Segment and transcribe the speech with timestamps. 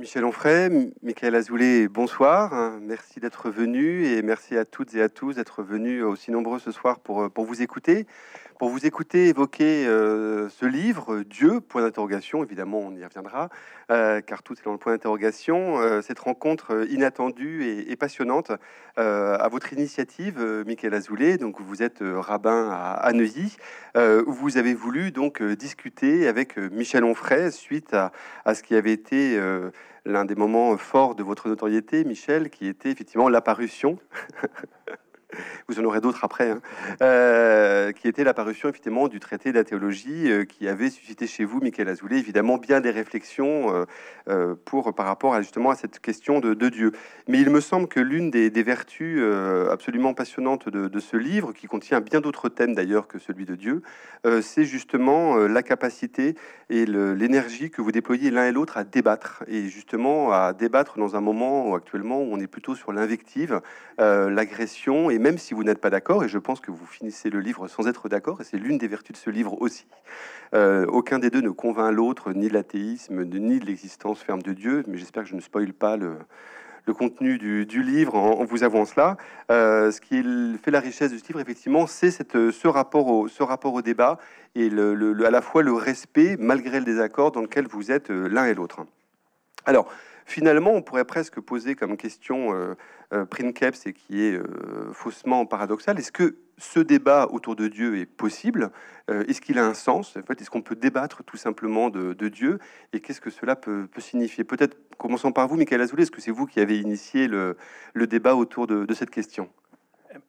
[0.00, 2.78] Michel Onfray, Michael Azoulay, bonsoir.
[2.80, 6.70] Merci d'être venu et merci à toutes et à tous d'être venus aussi nombreux ce
[6.70, 8.06] soir pour, pour vous écouter
[8.58, 13.48] pour vous écouter évoquer euh, ce livre, Dieu, point d'interrogation, évidemment on y reviendra,
[13.90, 18.52] euh, car tout est dans le point d'interrogation, euh, cette rencontre inattendue et, passionnante
[18.96, 23.56] à votre initiative, Michael Azoulay, donc vous êtes rabbin à, Neuilly,
[23.96, 29.40] où vous avez voulu donc discuter avec Michel Onfray suite à ce qui avait été
[30.04, 33.98] l'un des moments forts de votre notoriété, Michel, qui était effectivement l'apparition
[35.68, 36.60] vous en aurez d'autres après, hein.
[37.02, 41.44] euh, qui était l'apparition effectivement du traité de la théologie euh, qui avait suscité chez
[41.44, 43.86] vous, Michael Azoulay, évidemment bien des réflexions
[44.28, 46.92] euh, pour par rapport à justement à cette question de, Dieu.
[47.28, 49.22] Mais il me semble que l'une des, vertus
[49.70, 53.82] absolument passionnantes de, ce livre, qui contient bien d'autres thèmes d'ailleurs que celui de Dieu,
[54.42, 56.34] c'est justement la capacité
[56.68, 61.16] et l'énergie que vous déployez l'un et l'autre à débattre et justement à débattre dans
[61.16, 63.60] un moment où actuellement où on est plutôt sur l'invective,
[63.98, 67.40] l'agression et même si vous n'êtes pas d'accord, et je pense que vous finissez le
[67.40, 69.86] livre sans être d'accord, et c'est l'une des vertus de ce livre aussi,
[70.54, 74.96] euh, aucun des deux ne convainc l'autre, ni l'athéisme, ni l'existence ferme de Dieu, mais
[74.98, 76.18] j'espère que je ne spoile pas le,
[76.94, 79.18] contenu du, livre en, vous avouant cela.
[79.50, 80.22] Euh, ce qui
[80.56, 84.18] fait la richesse de ce livre, effectivement, c'est ce, rapport au, débat
[84.54, 88.46] et à la fois le respect, malgré le désaccord, dans lequel vous êtes euh, l'un
[88.46, 88.86] et l'autre.
[89.66, 89.92] Alors,
[90.28, 92.76] finalement, on pourrait presque poser comme question
[93.14, 95.98] euh, Princeps et qui est euh, faussement paradoxal.
[95.98, 98.70] Est-ce que ce débat autour de Dieu est possible?
[99.08, 100.14] Euh, Est-ce qu'il a un sens?
[100.18, 102.58] En fait, Est-ce qu'on peut débattre tout simplement de, Dieu?
[102.92, 104.44] Et qu'est-ce que cela peut, signifier?
[104.44, 106.02] Peut-être commençons par vous, Michael Azoulay.
[106.02, 107.56] Est-ce que c'est vous qui avez initié le,
[107.94, 109.48] débat autour de, cette question?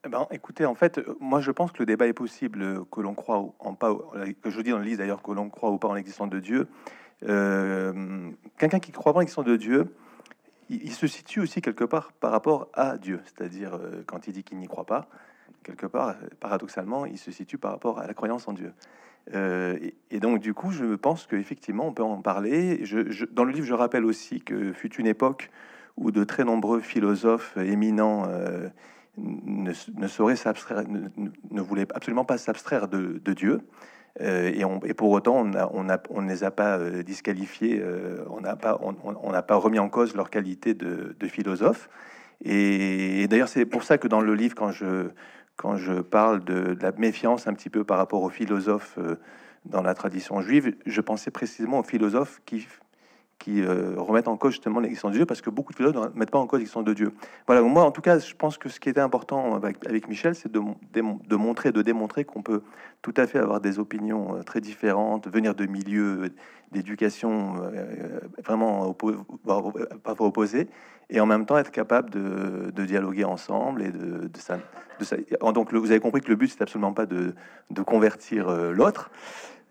[0.05, 3.14] Eh ben, écoutez, en fait, moi je pense que le débat est possible, que l'on
[3.14, 3.94] croit en pas,
[4.42, 6.39] que je dis dans le livre d'ailleurs, que l'on croit ou pas en l'existence de
[6.39, 6.67] Dieu.
[7.21, 9.93] Quelqu'un qui croit en l'existence de Dieu,
[10.69, 14.43] il, se situe aussi quelque part par rapport à Dieu, c'est-à-dire euh, quand il dit
[14.43, 15.07] qu'il n'y croit pas,
[15.63, 18.73] quelque part, paradoxalement, il se situe par rapport à la croyance en Dieu.
[19.33, 19.77] Euh,
[20.09, 22.83] et, donc, du coup, je pense qu'effectivement, on peut en parler.
[23.31, 25.49] Dans le livre, je rappelle aussi que fut une époque
[25.97, 28.69] où de très nombreux philosophes éminents euh,
[29.17, 33.61] ne, ne, voulaient absolument pas s'abstraire de, Dieu.
[34.21, 35.83] Euh, et, pour autant, on,
[36.21, 40.73] ne les a pas euh, disqualifiés, euh, on n'a pas, remis en cause leur qualité
[40.73, 41.89] de, philosophe.
[42.43, 45.09] Et, d'ailleurs, c'est pour ça que dans le livre, quand je,
[45.55, 48.99] quand je parle de, de, la méfiance un petit peu par rapport aux philosophes
[49.65, 52.67] dans la tradition juive, je pensais précisément aux philosophes qui
[53.39, 56.20] qui euh, remettent en cause justement l'existence de Dieu, parce que beaucoup de philosophes ne
[56.20, 57.14] mettent pas en cause l'existence de Dieu.
[57.48, 60.52] Voilà, moi en tout cas, je pense que ce qui était important avec, Michel, c'est
[60.52, 60.61] de,
[61.38, 62.61] montrer, de démontrer qu'on peut
[63.02, 66.32] tout à fait avoir des opinions euh, très différentes, venir de milieux
[66.73, 68.94] d'éducation euh, vraiment
[69.44, 70.67] pas opposés,
[71.10, 74.58] et en même temps être capable de, dialoguer ensemble et de, ça.
[75.54, 77.33] Donc vous avez compris que le but, c'est absolument pas de
[77.86, 79.10] convertir l'autre,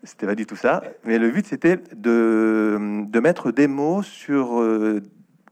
[0.03, 0.83] c'était pas du tout ça.
[1.03, 5.01] Mais le but, c'était de, de, mettre des mots sur euh,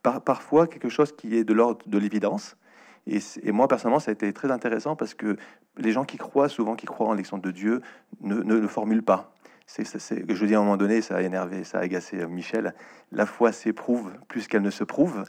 [0.02, 2.58] parfois quelque chose qui est de l'ordre de l'évidence.
[3.06, 5.38] Et, moi, personnellement, ça a été très intéressant parce que
[5.78, 7.82] les gens qui croient, souvent qui croient en l'élection de Dieu,
[8.22, 9.34] ne, ne le formulent pas.
[9.66, 12.74] C'est, je dis à un moment donné, ça a énervé, ça a agacé euh, Michel.
[13.12, 15.24] La foi s'éprouve plus qu'elle ne se prouve.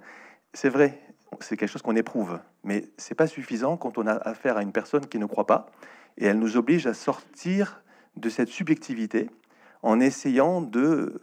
[0.55, 1.01] C'est vrai,
[1.41, 4.73] c'est quelque chose qu'on éprouve, mais c'est pas suffisant quand on a affaire à une
[4.73, 5.67] personne qui ne croit pas
[6.17, 7.83] et elle nous oblige à sortir
[8.19, 9.31] de cette subjectivité
[9.83, 11.21] en essayant de,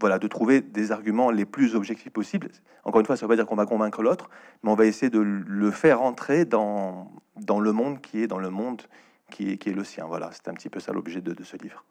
[0.00, 2.48] voilà, de trouver des arguments les plus objectifs possibles.
[2.84, 4.30] Encore une fois, ça ne veut pas dire qu'on va convaincre l'autre,
[4.62, 8.38] mais on va essayer de le faire entrer dans, dans le monde qui est dans
[8.38, 8.82] le monde
[9.30, 10.06] qui est, qui est le sien.
[10.06, 11.84] Voilà, c'est un petit peu ça l'objet de, ce livre.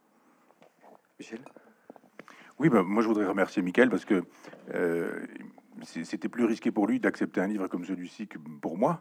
[1.19, 1.39] Michel?
[2.59, 4.23] Oui, ben, moi je voudrais remercier Michael parce que
[4.73, 5.11] euh,
[5.83, 8.99] c'était plus risqué pour lui d'accepter un livre comme celui-ci que pour moi.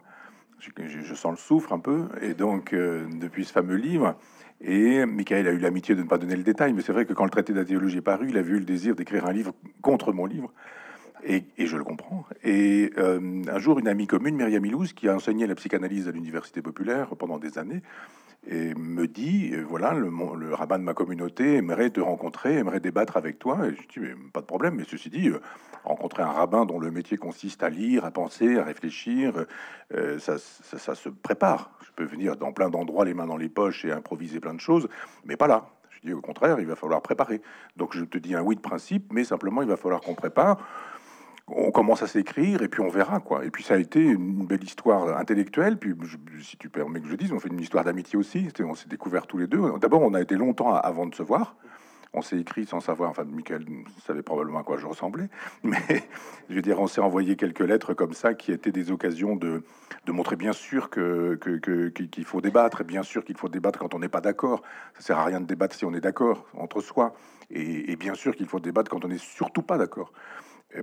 [0.58, 4.18] Je, je, sens le souffre un peu, et donc euh, depuis ce fameux livre,
[4.60, 7.12] et Michael a eu l'amitié de ne pas donner le détail, mais c'est vrai que
[7.12, 9.32] quand le traité de la théologie est paru, il a vu le désir d'écrire un
[9.32, 10.52] livre contre mon livre.
[11.24, 12.24] Et, je le comprends.
[12.44, 16.12] Et euh, un jour, une amie commune, Myriam Milouz, qui a enseigné la psychanalyse à
[16.12, 17.82] l'université populaire pendant des années,
[18.46, 22.80] et me dit euh, voilà, le, le, rabbin de ma communauté aimerait te rencontrer, aimerait
[22.80, 23.66] débattre avec toi.
[23.66, 24.76] Et je dis mais, pas de problème.
[24.76, 25.40] Mais ceci dit, euh,
[25.84, 29.46] rencontrer un rabbin dont le métier consiste à lire, à penser, à réfléchir,
[30.18, 31.70] ça, ça, se prépare.
[31.84, 34.60] Je peux venir dans plein d'endroits, les mains dans les poches et improviser plein de
[34.60, 34.88] choses,
[35.24, 35.68] mais pas là.
[35.90, 37.40] Je dis au contraire, il va falloir préparer.
[37.76, 40.58] Donc je te dis un oui de principe, mais simplement il va falloir qu'on prépare
[41.48, 43.44] on commence à s'écrire et puis on verra quoi.
[43.44, 45.78] Et puis ça a été une belle histoire intellectuelle.
[45.78, 45.94] Puis
[46.42, 48.48] si tu permets que je dise, on fait une histoire d'amitié aussi.
[48.60, 49.78] On s'est découvert tous les deux.
[49.80, 51.56] D'abord, on a été longtemps avant de se voir.
[52.14, 53.64] on s'est écrit sans savoir, enfin, Michael
[54.04, 55.28] savait probablement à quoi je ressemblais,
[55.62, 56.08] mais
[56.48, 59.62] je veux dire, on s'est envoyé quelques lettres comme ça qui étaient des occasions de,
[60.08, 61.38] montrer bien sûr que,
[62.10, 64.62] qu'il faut débattre, et bien sûr qu'il faut débattre quand on n'est pas d'accord.
[64.94, 67.14] Ça sert à rien de débattre si on est d'accord entre soi,
[67.50, 70.10] et bien sûr qu'il faut débattre quand on n'est surtout pas d'accord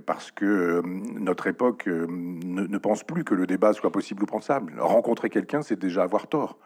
[0.00, 4.26] parce que euh, notre époque euh, ne, pense plus que le débat soit possible ou
[4.26, 4.74] pensable.
[4.78, 6.58] Rencontrer quelqu'un, c'est déjà avoir tort.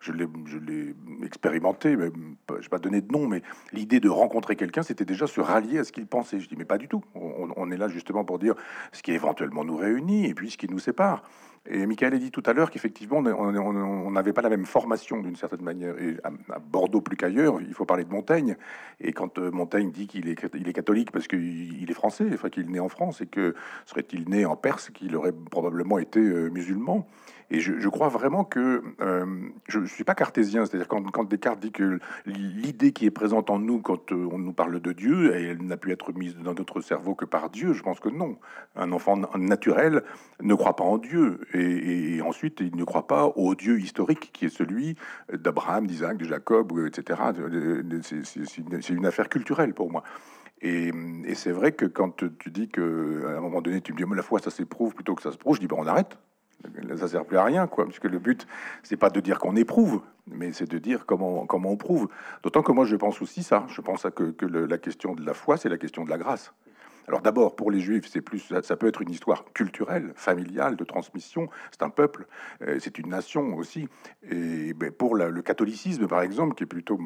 [0.00, 0.94] Je l'ai
[1.24, 2.10] expérimenté, mais
[2.50, 3.42] je vais pas donner de nom, mais
[3.72, 6.38] l'idée de rencontrer quelqu'un, c'était déjà se rallier à ce qu'il pensait.
[6.38, 7.02] Je dis, mais pas du tout.
[7.14, 8.54] On, on, est là justement pour dire
[8.92, 11.22] ce qui éventuellement nous réunit et puis ce qui nous sépare.
[11.68, 15.36] Et Michael a dit tout à l'heure qu'effectivement, on n'avait pas la même formation d'une
[15.36, 15.98] certaine manière.
[16.00, 18.56] Et à, Bordeaux plus qu'ailleurs, il faut parler de Montaigne.
[19.00, 22.50] Et quand euh, Montaigne dit qu'il est, il est catholique parce qu'il est français, enfin
[22.50, 23.54] qu'il est né en France, et que
[23.84, 27.06] serait-il né en Perse, qu'il aurait probablement été euh, musulman?
[27.50, 29.24] Et je, crois vraiment que euh,
[29.68, 33.60] je ne suis pas cartésien, c'est-à-dire quand, Descartes dit que l'idée qui est présente en
[33.60, 37.14] nous quand on nous parle de Dieu, elle n'a pu être mise dans notre cerveau
[37.14, 38.36] que par Dieu, je pense que non.
[38.74, 40.02] Un enfant naturel
[40.42, 44.46] ne croit pas en Dieu et, ensuite il ne croit pas au Dieu historique qui
[44.46, 44.96] est celui
[45.32, 47.20] d'Abraham, d'Isaac, de Jacob, etc.
[48.02, 50.02] C'est une affaire culturelle pour moi.
[50.62, 50.90] Et,
[51.34, 54.16] c'est vrai que quand tu dis que à un moment donné, tu me dis mais
[54.16, 56.18] la foi ça s'éprouve plutôt que ça se prouve, je dis ben on arrête.
[56.96, 58.46] Ça sert plus à rien, quoi, puisque le but
[58.82, 62.08] c'est pas de dire qu'on éprouve, mais c'est de dire comment comment on prouve.
[62.42, 63.66] D'autant que moi je pense aussi ça.
[63.68, 66.52] Je pense que, que la question de la foi, c'est la question de la grâce.
[67.08, 70.84] Alors d'abord, pour les Juifs, c'est plus, ça, peut être une histoire culturelle, familiale, de
[70.84, 71.48] transmission.
[71.70, 72.26] C'est un peuple,
[72.62, 73.88] euh, c'est une nation aussi.
[74.30, 76.98] Et ben, pour le catholicisme, par exemple, qui est plutôt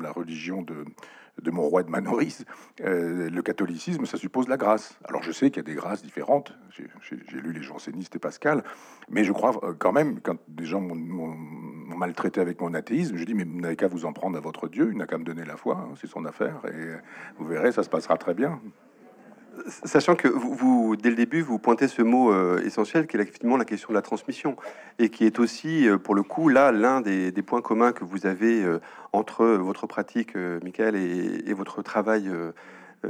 [0.00, 0.84] la, religion de,
[1.42, 2.44] de mon roi de Manoris,
[2.80, 4.98] euh, le catholicisme, ça suppose la grâce.
[5.04, 6.52] Alors je sais qu'il y a des grâces différentes.
[6.70, 8.62] J'ai lu les jansénistes et Pascal,
[9.08, 11.36] mais je crois euh, quand même, quand des gens m'ont
[11.96, 14.68] maltraité avec mon athéisme, je dis mais vous n'avez qu'à vous en prendre à votre
[14.68, 16.94] Dieu, il n'a qu'à me donner la foi, hein, c'est son affaire, et
[17.38, 18.60] vous verrez, ça se passera très bien.
[19.84, 23.56] Sachant que vous, dès le début, vous pointez ce mot euh, essentiel qui est effectivement
[23.56, 24.56] la question de la transmission
[24.98, 28.26] et qui est aussi, euh, pour le coup, là, l'un des, points communs que vous
[28.26, 28.80] avez euh,
[29.12, 32.28] entre votre pratique, Michael, et, votre travail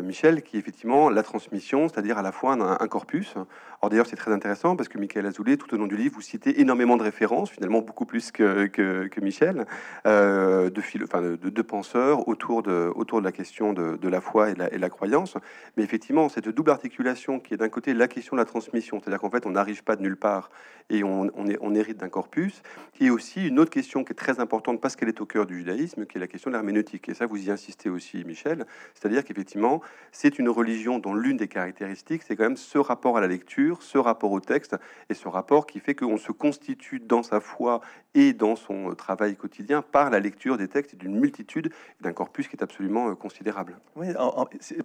[0.02, 3.35] Michel, qui est effectivement la transmission, c'est-à-dire à la fois un, corpus.
[3.82, 6.23] Or d'ailleurs, c'est très intéressant parce que Michael Azoulay, tout au long du livre, vous
[6.23, 9.67] citez énormément de références, finalement beaucoup plus que, Michel,
[10.06, 14.79] euh, de, enfin, de, penseurs autour de, de la question de, la foi et et
[14.79, 15.37] la, croyance.
[15.76, 19.20] Mais effectivement, cette double articulation qui est d'un côté la question de la transmission, c'est-à-dire
[19.20, 20.50] qu'en fait, on n'arrive pas de nulle part
[20.90, 22.62] et on, on, est, on hérite d'un corpus,
[23.00, 25.58] et aussi une autre question qui est très importante parce qu'elle est au cœur du
[25.58, 27.08] judaïsme, qui est la question de l'herméneutique.
[27.08, 29.81] Et ça, vous y insistez aussi, Michel, c'est-à-dire qu'effectivement,
[30.15, 33.83] c'est une religion dont l'une des caractéristiques, c'est quand même ce rapport à la lecture,
[33.83, 34.77] ce rapport au texte,
[35.09, 37.81] et ce rapport qui fait qu'on se constitue dans sa foi
[38.15, 42.57] et dans son travail quotidien par la lecture des textes d'une multitude, d'un corpus qui
[42.57, 43.77] est absolument euh, considérable.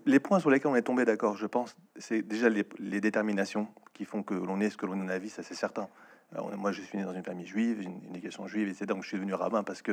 [0.05, 2.63] Les points sur lesquels on est tombé d'accord, je pense, c'est déjà les,
[2.99, 5.87] déterminations qui font que l'on est ce que l'on la vie, ça c'est certain.
[6.57, 9.09] moi, je suis né dans une famille juive, une, éducation juive, et c'est donc je
[9.09, 9.91] suis devenu rabbin parce que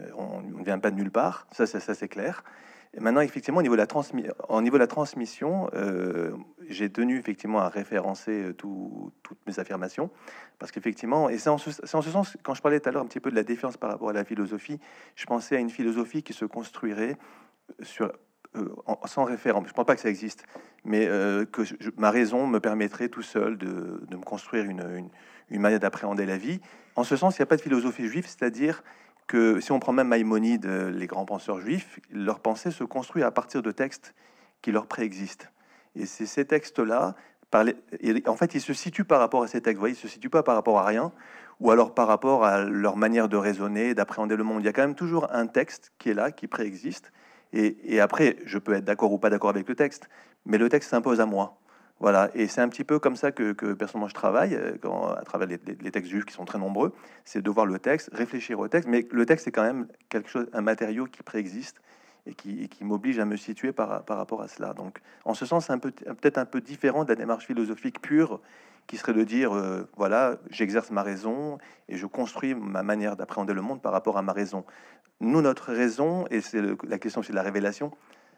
[0.00, 1.46] euh, on ne vient pas de nulle part.
[1.52, 2.42] Ça, ça, ça c'est clair
[3.00, 6.32] maintenant, effectivement, au niveau de la, transmission, euh,
[6.68, 10.10] j'ai tenu effectivement à référencer euh, toutes mes affirmations,
[10.58, 13.20] parce qu'effectivement, et c'est en, ce sens, quand je parlais tout à l'heure un petit
[13.20, 14.78] peu de la défiance par rapport à la philosophie,
[15.16, 17.16] je pensais à une philosophie qui se construirait
[18.00, 18.68] euh,
[19.06, 19.64] sans référence.
[19.64, 20.44] Je ne pense pas que ça existe,
[20.84, 21.62] mais que
[21.96, 25.08] ma raison me permettrait tout seul de, me construire une
[25.60, 26.60] manière d'appréhender la vie.
[26.94, 28.82] En ce sens, il n'y a pas de philosophie juive, c'est-à-dire
[29.26, 33.30] que si on prend même Maïmonide, les grands penseurs juifs, leur pensée se construit à
[33.30, 34.14] partir de textes
[34.60, 35.50] qui leur préexistent.
[35.96, 37.14] Et c'est ces textes-là,
[37.54, 39.76] en fait, ils se situent par rapport à ces textes.
[39.76, 41.12] Vous voyez, ils se situent pas par rapport à rien,
[41.60, 44.62] ou alors par rapport à leur manière de raisonner, d'appréhender le monde.
[44.62, 47.12] Il y a quand même toujours un texte qui est là, qui préexiste.
[47.52, 50.08] Et après, je peux être d'accord ou pas d'accord avec le texte,
[50.46, 51.58] mais le texte s'impose à moi.
[52.02, 55.22] Voilà, et c'est un petit peu comme ça que, personnellement je travaille, euh, quand, à
[55.22, 55.56] travers les,
[55.92, 56.92] textes juifs qui sont très nombreux,
[57.24, 60.28] c'est de voir le texte, réfléchir au texte, mais le texte est quand même quelque
[60.28, 61.80] chose, un matériau qui préexiste
[62.26, 64.74] et qui, m'oblige à me situer par, rapport à cela.
[64.74, 68.40] Donc, en ce sens, c'est peut-être un peu différent de la démarche philosophique pure,
[68.88, 73.54] qui serait de dire, euh, voilà, j'exerce ma raison et je construis ma manière d'appréhender
[73.54, 74.64] le monde par rapport à ma raison.
[75.20, 77.92] Nous, notre raison, et c'est la question aussi de la révélation,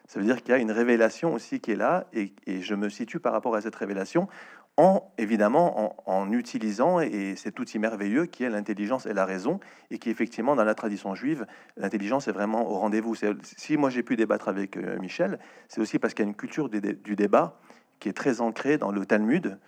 [0.07, 2.89] ça veut dire qu'il y a une révélation aussi qui est là, et, je me
[2.89, 4.29] situe par rapport à cette révélation
[4.77, 9.99] en, évidemment, en, utilisant et cet outil merveilleux qui est l'intelligence et la raison, et
[9.99, 11.47] qui effectivement, dans la tradition juive,
[11.77, 13.15] l'intelligence est vraiment au rendez-vous.
[13.43, 16.37] Si moi j'ai pu débattre avec euh, Michel, c'est aussi parce qu'il y a une
[16.37, 17.61] culture du, débat
[18.01, 19.59] qui est très ancrée dans le Talmud,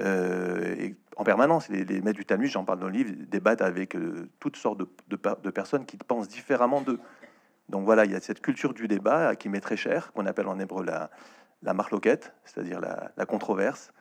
[0.00, 3.94] euh, et en permanence, les, maîtres du Talmud, j'en parle dans le livre, débattent avec
[3.94, 6.98] euh, toutes sortes de, de, personnes qui pensent différemment d'eux.
[7.68, 10.46] Donc voilà, il y a cette culture du débat qui m'est très chère, qu'on appelle
[10.46, 11.10] en hébreu la,
[11.74, 13.92] marloquette, c'est-à-dire la, controverse,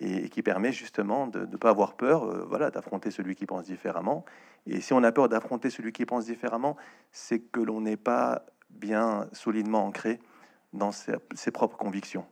[0.00, 3.64] et, qui permet justement de ne pas avoir peur euh, voilà, d'affronter celui qui pense
[3.64, 4.24] différemment.
[4.66, 6.76] Et si on a peur d'affronter celui qui pense différemment,
[7.12, 10.18] c'est que l'on n'est pas bien solidement ancré
[10.72, 12.24] dans ses, ses propres convictions.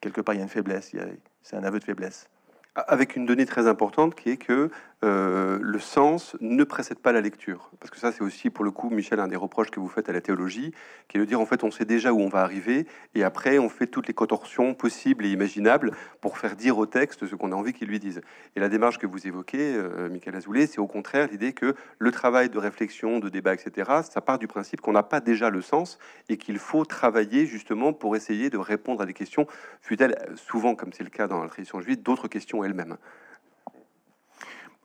[0.00, 0.94] Quelque part, il y a une faiblesse,
[1.42, 2.28] c'est un aveu de faiblesse.
[2.74, 4.70] Avec une donnée très importante qui est que
[5.06, 7.70] euh, le sens ne précède pas la lecture.
[7.78, 10.08] Parce que ça, c'est aussi, pour le coup, Michel, un des reproches que vous faites
[10.08, 10.72] à la théologie,
[11.06, 13.58] qui est de dire, en fait, on sait déjà où on va arriver, et après,
[13.58, 17.52] on fait toutes les contorsions possibles et imaginables pour faire dire au texte ce qu'on
[17.52, 18.20] a envie qu'il lui dise.
[18.56, 22.10] Et la démarche que vous évoquez, euh, Michael Azoulay, c'est au contraire l'idée que le
[22.10, 25.62] travail de réflexion, de débat, etc., ça part du principe qu'on n'a pas déjà le
[25.62, 25.98] sens,
[26.28, 29.46] et qu'il faut travailler justement pour essayer de répondre à des questions,
[29.80, 32.96] fut-elles souvent, comme c'est le cas dans la tradition juive, d'autres questions elles-mêmes.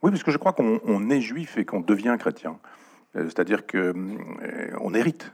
[0.02, 2.58] Oui, parce que je crois qu'on est juif et qu'on devient chrétien.
[3.16, 5.32] Euh, c'est-à-dire que euh, hérite.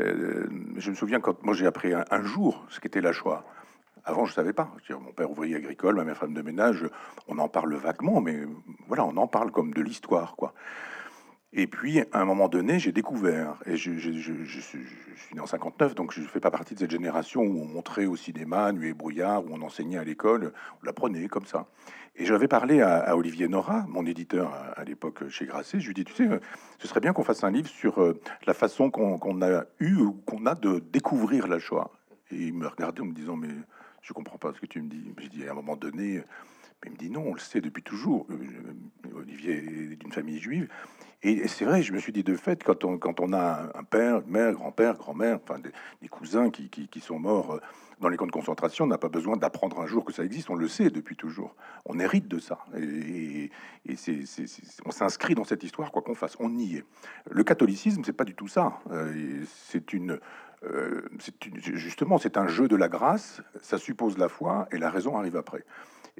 [0.00, 3.44] Euh, je me souviens quand moi j'ai appris un, jour ce qu'était la Shoah.
[4.04, 4.70] Avant, je savais pas.
[4.90, 6.84] mon père ouvrier agricole, ma mère femme de ménage.
[7.28, 8.40] On en parle vaguement, mais
[8.88, 10.54] voilà, on en parle comme de l'histoire, quoi.
[11.54, 14.78] Et puis, à un moment donné, j'ai découvert, et je, suis
[15.34, 18.06] né en 59, donc je ne fais pas partie de cette génération où on montrait
[18.06, 21.66] au cinéma Nuit et brouillard, où on enseignait à l'école, on l'apprenait comme ça.
[22.16, 25.94] Et j'avais parlé à, Olivier Nora, mon éditeur à, l'époque chez Grasset, je lui ai
[25.94, 26.40] dit, tu sais,
[26.78, 30.12] ce serait bien qu'on fasse un livre sur euh, la façon qu'on a eu ou
[30.24, 31.90] qu'on a de découvrir la Shoah.
[32.30, 33.48] Et il me regardait en me disant, mais
[34.00, 35.04] je comprends pas ce que tu me dis.
[35.18, 36.22] J'ai dit, à un moment donné,
[36.84, 38.26] il me dit non, on le sait depuis toujours.
[38.30, 40.68] Euh, Olivier est d'une famille juive.
[41.24, 44.52] Et c'est vrai, je me suis dit de fait, quand on, a un père, mère,
[44.54, 47.60] grand-père, grand-mère, enfin des, cousins qui, sont morts euh,
[48.00, 50.50] dans les camps de concentration, on n'a pas besoin d'apprendre un jour que ça existe,
[50.50, 51.54] on le sait depuis toujours.
[51.86, 52.58] On hérite de ça.
[52.76, 53.50] Et,
[54.84, 56.84] on s'inscrit dans cette histoire, quoi qu'on fasse, on y est.
[57.30, 58.80] Le catholicisme, c'est pas du tout ça.
[58.90, 60.18] Euh, c'est une,
[61.60, 65.36] justement, c'est un jeu de la grâce, ça suppose la foi, et la raison arrive
[65.36, 65.64] après.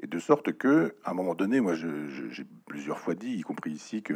[0.01, 3.71] Et de sorte que, à un moment donné, moi, j'ai plusieurs fois dit, y compris
[3.71, 4.15] ici, que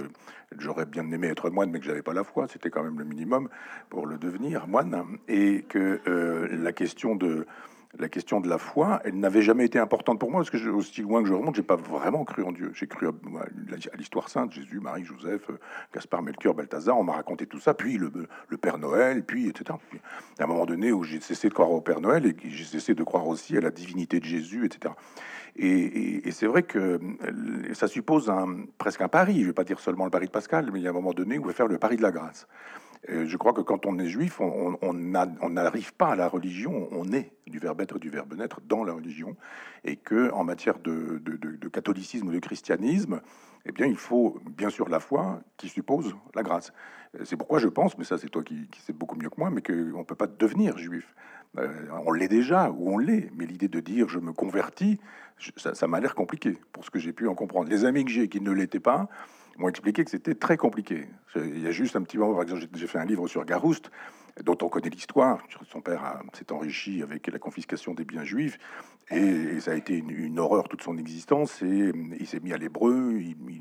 [0.58, 2.48] j'aurais bien aimé être moine, mais que j'avais pas la foi.
[2.48, 3.50] C'était quand même le minimum
[3.90, 7.46] pour le devenir moine, et que euh, la question de
[8.00, 10.70] la question de la foi, elle n'avait jamais été importante pour moi parce que je,
[10.70, 12.72] aussi loin que je remonte, j'ai pas vraiment cru en Dieu.
[12.74, 13.12] J'ai cru à,
[13.98, 15.50] l'histoire sainte, Jésus, Marie, Joseph,
[15.94, 16.98] Gaspard, Melchior, Balthazar.
[16.98, 18.12] On m'a raconté tout ça, puis le,
[18.58, 19.78] Père Noël, puis etc.
[20.40, 22.94] à un moment donné où j'ai cessé de croire au Père Noël et j'ai cessé
[22.94, 24.94] de croire aussi à la divinité de Jésus, etc.
[25.58, 29.36] Et, c'est vrai que euh, ça suppose un, presque un pari.
[29.36, 30.94] Je ne vais pas dire seulement le pari de Pascal, mais il y a un
[30.94, 32.48] moment donné où il faut faire le pari de la grâce.
[33.10, 37.32] Je crois que quand on est juif, on n'arrive pas à la religion, on est
[37.48, 39.36] du verbe être, du verbe naître dans la religion,
[39.84, 41.22] et que en matière de,
[41.72, 43.22] catholicisme ou de christianisme,
[43.66, 46.74] eh bien, il faut bien sûr la foi qui suppose la grâce.
[47.24, 49.62] C'est pourquoi je pense, mais ça c'est toi qui, sais beaucoup mieux que moi, mais
[49.62, 51.16] qu'on ne peut pas devenir juif.
[51.58, 55.00] Euh, on l'est déjà ou on l'est, mais l'idée de dire je me convertis,
[55.56, 57.70] ça, m'a l'air compliqué pour ce que j'ai pu en comprendre.
[57.70, 59.08] Les amis que j'ai qui ne l'étaient pas
[59.58, 61.08] m'ont expliqué que c'était très compliqué.
[61.36, 63.92] Il y a juste un petit moment, par exemple, j'ai fait un livre sur Garouste,
[64.44, 65.40] dont on connaît l'histoire.
[65.72, 68.58] Son père s'est enrichi avec la confiscation des biens juifs,
[69.10, 71.62] et, ça a été une, horreur toute son existence.
[71.62, 73.20] Et il s'est mis à l'hébreu,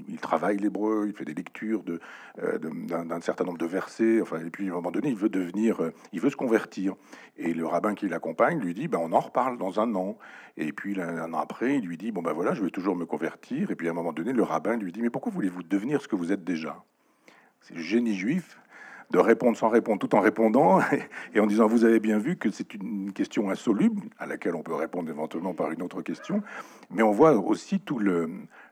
[0.09, 2.01] il, travaille l'hébreu, il fait des lectures de,
[2.43, 4.21] euh, d'un certain nombre de versets.
[4.21, 6.95] Enfin, et puis à un moment donné, il veut devenir, euh, il veut se convertir.
[7.37, 10.19] Et le rabbin qui l'accompagne lui dit, ben, on en reparle dans un an.
[10.57, 13.05] Et puis un an après, il lui dit, bon ben voilà, je vais toujours me
[13.05, 13.71] convertir.
[13.71, 16.09] Et puis à un moment donné, le rabbin lui dit, mais pourquoi voulez-vous devenir ce
[16.09, 16.83] que vous êtes déjà?
[17.61, 18.59] C'est le génie juif
[19.11, 20.81] de répondre sans répondre, tout en répondant
[21.35, 24.63] et en disant vous avez bien vu que c'est une question insoluble à laquelle on
[24.63, 26.43] peut répondre éventuellement par une autre question,
[26.91, 28.31] mais on voit aussi tout le,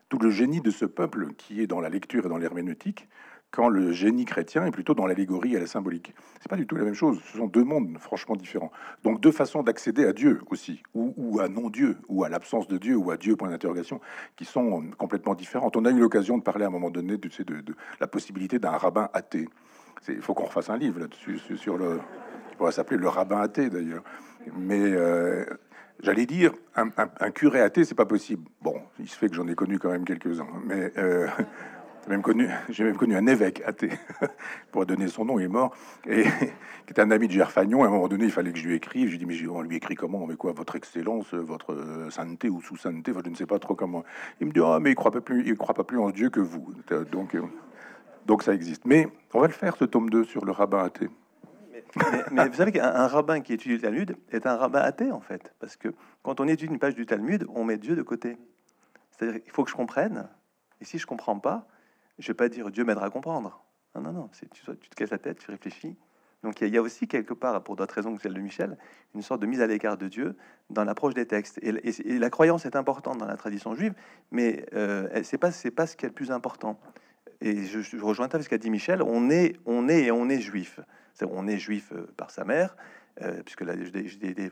[0.09, 3.07] tout le génie de ce peuple qui est dans la lecture et dans l'herméneutique,
[3.55, 6.13] quand le génie chrétien est plutôt dans l'allégorie et la symbolique.
[6.41, 7.21] C'est pas du tout la même chose.
[7.31, 8.71] Ce sont deux mondes franchement différents.
[9.03, 12.97] Donc deux façons d'accéder à Dieu aussi, ou, à non-Dieu, ou à l'absence de Dieu,
[12.97, 14.01] ou à Dieu point d'interrogation,
[14.35, 15.77] qui sont complètement différentes.
[15.77, 17.29] On a eu l'occasion de parler à un moment donné de,
[18.01, 19.47] la possibilité d'un rabbin athée.
[20.07, 21.99] Il faut qu'on refasse un livre là-dessus, sur le.
[22.49, 24.03] qui pourrait s'appeler Le rabbin athée d'ailleurs.
[24.57, 25.45] Mais euh,
[26.01, 28.47] j'allais dire, un, curé athée, c'est pas possible.
[28.61, 30.47] Bon, il se fait que j'en ai connu quand même quelques-uns.
[30.65, 31.27] Mais euh,
[32.03, 32.47] j'ai même connu,
[32.79, 33.91] même connu un évêque athée,
[34.71, 35.75] pour donner son nom, il est mort,
[36.07, 37.83] et qui était un ami de Gerfagnon.
[37.83, 39.09] À un moment donné, il fallait que je lui écrive.
[39.09, 40.27] J'ai dit, mais on lui écrit comment?
[40.27, 43.73] Mais quoi Votre Excellence, votre euh, sainteté ou sous sainteté Je ne sais pas trop
[43.73, 44.03] comment.
[44.39, 46.29] Il me dit, ah, mais il croit pas plus, il croit pas plus en Dieu
[46.29, 46.73] que vous.
[47.11, 47.35] Donc.
[48.25, 48.85] Donc ça existe.
[48.85, 51.09] Mais on va le faire, ce tome 2 sur le rabbin athée.
[52.31, 55.53] Mais, vous savez qu'un rabbin qui étudie le Talmud est un rabbin athée, en fait.
[55.59, 55.89] Parce que
[56.23, 58.37] quand on étudie une page du Talmud, on met Dieu de côté.
[59.11, 60.27] C'est-à-dire il faut que je comprenne.
[60.81, 61.67] Et si je comprends pas,
[62.19, 63.63] je vais pas dire Dieu m'aidera à comprendre.
[63.93, 64.29] Non, non, non.
[64.33, 65.95] Tu, tu te casses la tête, tu réfléchis.
[66.45, 68.77] Donc il y, a aussi quelque part, pour d'autres raisons que celle de Michel,
[69.15, 70.35] une sorte de mise à l'écart de Dieu
[70.69, 71.59] dans l'approche des textes.
[71.63, 73.95] Et, la croyance est importante dans la tradition juive,
[74.29, 76.79] mais euh, c'est pas c'est pas ce qui est le plus important.
[77.41, 79.01] Et je, je rejoins ce qu'a dit Michel.
[79.01, 80.79] On est on est et on est juif.
[81.21, 82.75] on est juif euh, par sa mère,
[83.21, 84.49] euh, puisque la des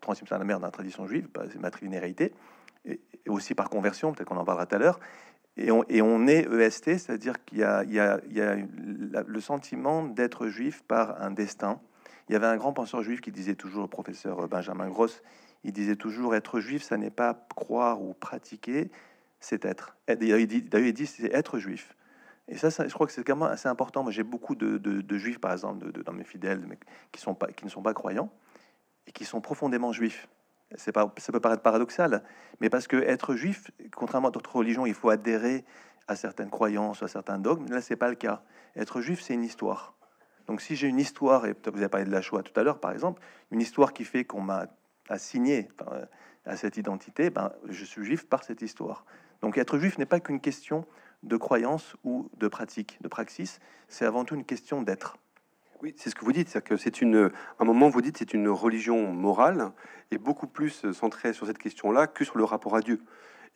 [0.00, 2.32] transmission à la mère dans la tradition juive, c'est matrilinéarité,
[2.84, 4.12] et, et aussi par conversion.
[4.12, 5.00] Peut-être qu'on en parlera tout à l'heure
[5.56, 7.84] et on, et est EST, c'est-à-dire qu'il y a,
[9.26, 11.80] le sentiment d'être juif par un destin.
[12.28, 15.22] Il y avait un grand penseur juif qui disait toujours, le professeur Benjamin Gross,
[15.64, 18.90] il disait toujours être juif, ça n'est pas croire ou pratiquer,
[19.40, 19.96] c'est être.
[20.08, 20.46] D'ailleurs, il
[20.92, 21.94] dit c'est être juif.
[22.52, 24.02] Et ça, ça, je crois que c'est quand même assez important.
[24.02, 26.78] Moi, j'ai beaucoup de, juifs, par exemple, de, dans mes fidèles, mais
[27.10, 28.30] qui, sont pas, qui ne sont pas croyants
[29.06, 30.28] et qui sont profondément juifs
[30.76, 32.22] c'est pas, ça peut paraître paradoxal,
[32.60, 35.64] mais parce que être juif, contrairement à d'autres religions, il faut adhérer
[36.08, 37.66] à certaines croyances, à certains dogmes.
[37.68, 38.42] Là, c'est pas le cas.
[38.76, 39.94] Être juif, c'est une histoire.
[40.46, 42.80] Donc, si j'ai une histoire, et vous avez parlé de la Shoah tout à l'heure,
[42.80, 44.66] par exemple, une histoire qui fait qu'on m'a
[45.08, 45.68] assigné
[46.44, 49.04] à cette identité, ben, je suis juif par cette histoire.
[49.40, 50.86] Donc, être juif n'est pas qu'une question
[51.22, 55.16] de croyance ou de pratique, de praxis, c'est avant tout une question d'être.
[55.82, 58.34] Oui, c'est ce que vous dites, c'est que c'est une, un moment vous dites c'est
[58.34, 59.72] une religion morale
[60.12, 63.00] et beaucoup plus centrée sur cette question-là que sur le rapport à Dieu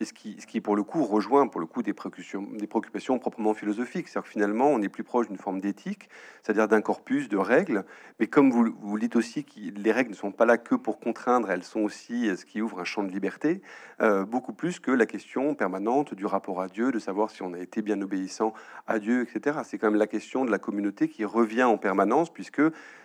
[0.05, 3.17] ce qui, ce qui, pour le coup, rejoint pour le coup des préoccupations, des préoccupations
[3.17, 4.07] proprement philosophiques.
[4.07, 6.09] C'est-à-dire que finalement, on est plus proche d'une forme d'éthique,
[6.43, 7.83] c'est-à-dire d'un corpus de règles.
[8.19, 10.99] Mais comme vous, vous dites aussi que les règles ne sont pas là que pour
[10.99, 13.61] contraindre, elles sont aussi ce qui ouvre un champ de liberté,
[14.01, 17.53] euh, beaucoup plus que la question permanente du rapport à Dieu, de savoir si on
[17.53, 18.53] a été bien obéissant
[18.85, 19.59] à Dieu, etc.
[19.63, 22.61] C'est quand même la question de la communauté qui revient en permanence, puisque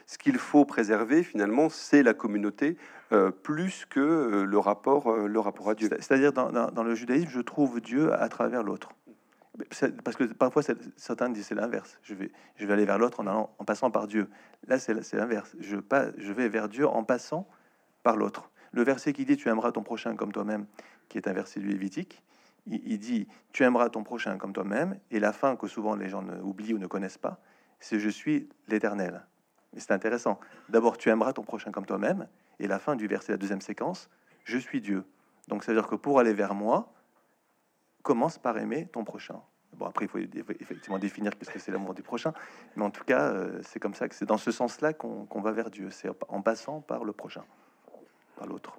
[0.07, 2.77] ce qu'il faut préserver, finalement, c'est la communauté
[3.13, 5.89] euh, plus que euh, le, rapport, euh, le rapport à Dieu.
[5.91, 8.91] C'est-à-dire, dans, le judaïsme, je trouve Dieu à travers l'autre.
[10.03, 10.63] Parce que parfois,
[10.97, 11.99] certains disent c'est l'inverse.
[12.03, 14.31] Je vais, je vais aller vers l'autre en, en passant par Dieu.
[14.67, 15.55] Là, c'est l'inverse.
[15.61, 15.77] Je,
[16.17, 17.47] je vais vers Dieu en passant
[18.03, 18.51] par l'autre.
[18.73, 20.65] Le verset qui dit Tu aimeras ton prochain comme toi-même,
[21.11, 22.23] qui est un verset du Lévitique,
[22.67, 24.99] il, il, dit Tu aimeras ton prochain comme toi-même.
[25.11, 27.41] Et la fin que souvent les gens oublient ou ne connaissent pas,
[27.79, 29.27] c'est Je suis l'Éternel.
[29.77, 30.39] C'est intéressant.
[30.69, 32.29] D'abord, tu aimeras ton prochain comme toi-même.
[32.59, 34.11] Et la fin du verset, la deuxième séquence,
[34.45, 35.05] je suis Dieu.
[35.49, 36.93] Donc, c'est-à-dire que pour aller vers moi,
[38.03, 39.41] commence par aimer ton prochain.
[39.75, 42.35] Bon, après, il faut effectivement définir qu'est-ce que c'est l'amour du prochain.
[42.77, 45.53] Mais en tout cas, euh, c'est comme ça que c'est dans ce sens-là qu'on va
[45.53, 45.91] vers Dieu.
[45.91, 47.45] C'est en passant par le prochain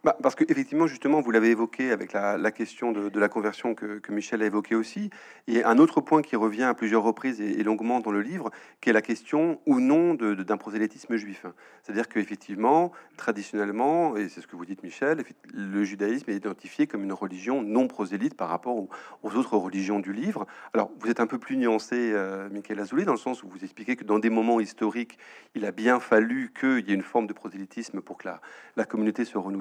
[0.03, 3.99] bah, Parce que effectivement, justement, vous l'avez évoqué avec la, question de, la conversion que,
[4.09, 5.09] Michel a évoqué aussi.
[5.47, 8.89] Et un autre point qui revient à plusieurs reprises et, longuement dans le livre, qui
[8.89, 11.45] est la question ou non d'un prosélytisme juif.
[11.81, 15.23] C'est-à-dire qu'effectivement, traditionnellement, et c'est ce que vous dites Michel,
[15.53, 20.13] le judaïsme est identifié comme une religion non prosélyte par rapport aux, autres religions du
[20.13, 20.45] livre.
[20.73, 23.63] Alors, vous êtes un peu plus nuancé, euh, Michael Azoulay, dans le sens où vous
[23.63, 25.17] expliquez que dans des moments historiques,
[25.55, 28.41] il a bien fallu qu'il y ait une forme de prosélytisme pour que la,
[28.75, 29.52] la communauté se renouvelle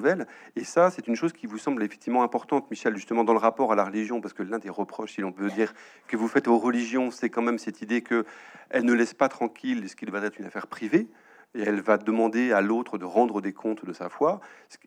[0.56, 3.72] Et ça, c'est une chose qui vous semble effectivement importante, Michel, justement dans le rapport
[3.72, 5.74] à la religion, parce que l'un des reproches, si l'on peut dire,
[6.08, 8.24] que vous faites aux religions, c'est quand même cette idée que
[8.70, 11.08] elle ne laisse pas tranquille ce qui va être une affaire privée
[11.54, 14.40] et elle va demander à l'autre de rendre des comptes de sa foi.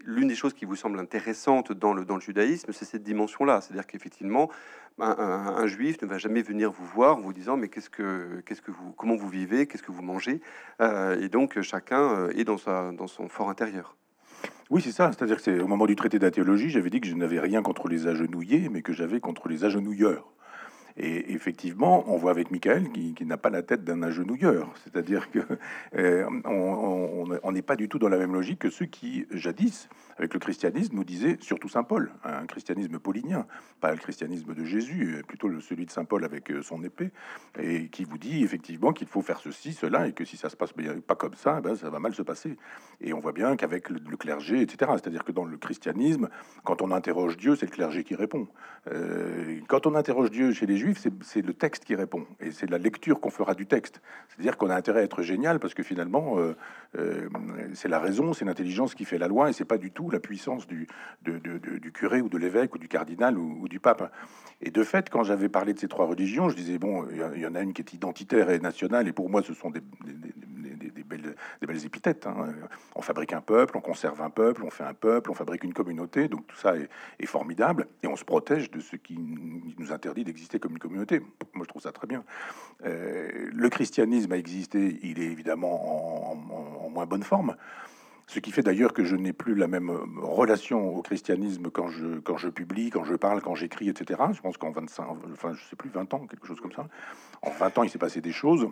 [0.04, 3.62] L'une des choses qui vous semble intéressante dans le, dans le judaïsme, c'est cette dimension-là.
[3.62, 4.50] C'est-à-dire qu'effectivement,
[5.00, 8.62] un, juif ne va jamais venir vous voir en vous disant mais qu'est-ce que, qu'est-ce
[8.62, 10.41] que vous, comment vous vivez, qu'est-ce que vous mangez?
[10.82, 13.96] Euh, et donc chacun euh, est dans, sa, dans son fort intérieur.
[14.69, 15.12] Oui, c'est ça.
[15.12, 17.88] C'est-à-dire que c'est au moment du traité d'athéologie, j'avais dit que je n'avais rien contre
[17.88, 20.25] les agenouillés, mais que j'avais contre les agenouilleurs.
[20.97, 24.73] Et effectivement, on voit avec Michael qui, n'a pas la tête d'un agenouilleur.
[24.84, 25.39] C'est-à-dire que
[25.95, 30.34] euh, on n'est pas du tout dans la même logique que ceux qui, jadis, avec
[30.34, 33.45] le christianisme, nous disaient, surtout Saint Paul, un christianisme paulinien,
[33.81, 37.12] pas le christianisme de Jésus, plutôt celui de Saint Paul avec euh, son épée,
[37.60, 40.55] et qui vous dit effectivement qu'il faut faire ceci, cela, et que si ça se
[40.55, 40.73] passe
[41.05, 42.58] pas comme ça, ben, ça va mal se passer.
[43.01, 46.29] Et on voit bien qu'avec le, clergé, etc., c'est-à-dire que dans le christianisme,
[46.63, 48.47] quand on interroge Dieu, c'est le clergé qui répond.
[48.91, 52.26] Euh, quand on interroge Dieu chez les c'est le texte qui répond.
[52.39, 54.02] Et c'est la lecture qu'on fera du texte.
[54.28, 56.56] C'est-à-dire qu'on a intérêt à être génial parce que finalement, euh,
[56.98, 57.30] euh,
[57.74, 60.19] c'est la raison, c'est l'intelligence qui fait la loi et c'est pas du tout la
[60.19, 60.88] puissance du,
[61.93, 64.12] curé ou de l'évêque ou du cardinal ou, du pape.
[64.62, 67.48] Et de fait, quand j'avais parlé de ces trois religions, je disais, bon, il y
[67.48, 69.82] en a une qui est identitaire et nationale et pour moi, ce sont des,
[71.06, 72.28] belles, des belles épithètes.
[72.28, 72.54] Hein.
[72.95, 75.74] On fabrique un peuple, on conserve un peuple, on fait un peuple, on fabrique une
[75.74, 76.28] communauté.
[76.28, 79.17] Donc tout ça est, est formidable et on se protège de ce qui
[79.78, 81.20] nous interdit d'exister comme communauté.
[81.54, 82.24] Moi, je trouve ça très bien.
[82.86, 87.56] Euh, le christianisme a existé, il est évidemment en, moins bonne forme.
[88.28, 92.20] Ce qui fait d'ailleurs que je n'ai plus la même relation au christianisme quand je,
[92.20, 94.20] quand je publie, quand je parle, quand j'écris, etc.
[94.34, 96.88] Je pense qu'en 25, enfin, je sais plus, 20 ans, quelque chose comme ça.
[97.44, 98.68] En 20 ans, il s'est passé des choses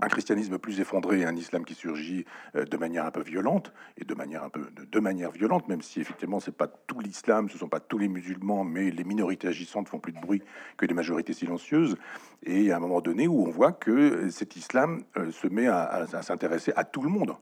[0.00, 4.04] un christianisme plus effondré, un islam qui surgit euh, de manière un peu violente et
[4.04, 7.56] de manière un peu de, manière violente, même si effectivement c'est pas tout l'islam, ce
[7.56, 10.42] sont pas tous les musulmans, mais les minorités agissantes font plus de bruit
[10.76, 11.96] que les majorités silencieuses.
[12.42, 16.06] Et à un moment donné où on voit que cet islam euh, se met à,
[16.22, 17.34] s'intéresser à tout le monde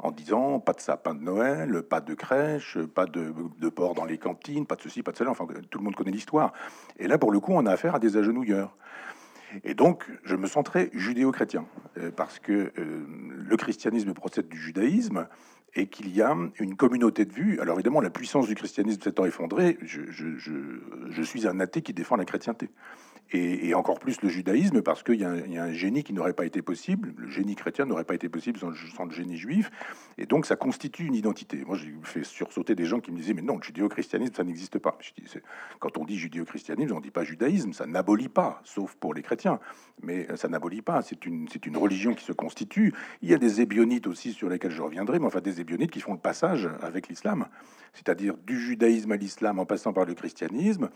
[0.00, 4.04] en disant pas de sapin de Noël, pas de crèche, pas de, de, porc dans
[4.04, 5.30] les cantines, pas de ceci, pas de cela.
[5.30, 6.52] Enfin, tout le monde connaît l'histoire.
[6.98, 8.76] Et là, pour le coup, on a affaire à des agenouilleurs.
[9.62, 11.66] Et donc, je me sens très judéo-chrétien,
[11.98, 15.28] euh, parce que euh, le christianisme procède du judaïsme
[15.76, 17.60] et qu'il y a une communauté de vues.
[17.60, 22.16] Alors évidemment, la puissance du christianisme s'étant effondrée, je, je, suis un athée qui défend
[22.16, 22.70] la chrétienté
[23.32, 26.62] et, encore plus le judaïsme, parce qu'il y, a un génie qui n'aurait pas été
[26.62, 29.70] possible, le génie chrétien n'aurait pas été possible sans, le génie juif,
[30.18, 31.64] et donc ça constitue une identité.
[31.64, 34.78] Moi, j'ai fait sursauter des gens qui me disaient, mais non, le judéo-christianisme, ça n'existe
[34.78, 34.96] pas.
[35.00, 35.28] Je dis,
[35.80, 39.22] quand on dit judéo-christianisme, on ne dit pas judaïsme, ça n'abolit pas, sauf pour les
[39.22, 39.58] chrétiens,
[40.02, 42.92] mais ça n'abolit pas, c'est une, une religion qui se constitue.
[43.22, 46.00] Il y a des ébionites aussi sur lesquels je reviendrai, mais enfin des ébionites qui
[46.00, 47.46] font le passage avec l'islam,
[47.94, 50.90] c'est-à-dire du judaïsme à l'islam en passant par le christianisme,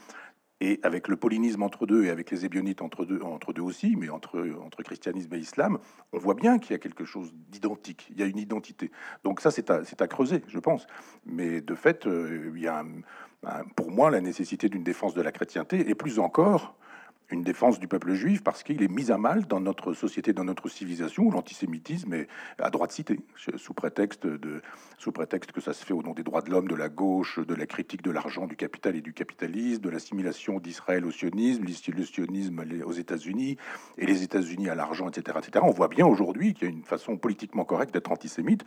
[0.60, 3.96] et avec le paulinisme entre deux et avec les ébionites entre deux, entre deux aussi,
[3.96, 5.78] mais entre, entre christianisme et islam,
[6.12, 8.90] on voit bien qu'il y a quelque chose d'identique, il y a une identité.
[9.24, 10.86] Donc ça, c'est à, à, creuser, je pense.
[11.26, 12.84] Mais de fait, euh, il y a,
[13.76, 16.76] pour moi, la nécessité d'une défense de la chrétienté, et plus encore,
[17.30, 20.44] une défense du peuple juif parce qu'il est mis à mal dans notre société, dans
[20.44, 23.20] notre civilisation, où l'antisémitisme est à droite cité,
[23.56, 24.62] sous prétexte, de,
[24.98, 27.38] sous prétexte que ça se fait au nom des droits de l'homme, de la gauche,
[27.38, 31.64] de la critique de l'argent, du capital et du capitalisme, de l'assimilation d'Israël au sionisme,
[31.64, 33.56] le sionisme aux États-Unis
[33.98, 35.64] et les États-Unis à l'argent, etc., etc.
[35.66, 38.64] On voit bien aujourd'hui qu'il y a une façon politiquement correcte d'être antisémite,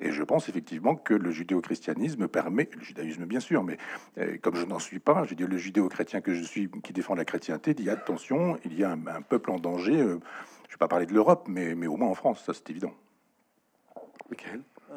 [0.00, 3.78] et je pense effectivement que le judéo-christianisme permet, le judaïsme bien sûr, mais
[4.18, 7.14] euh, comme je n'en suis pas, je dis le judéo-chrétien que je suis, qui défend
[7.14, 9.96] la chrétienté, dit attention, il y a un, peuple en danger.
[9.96, 10.20] Euh,
[10.64, 12.68] je ne vais pas parler de l'Europe, mais, mais au moins en France, ça c'est
[12.70, 12.92] évident.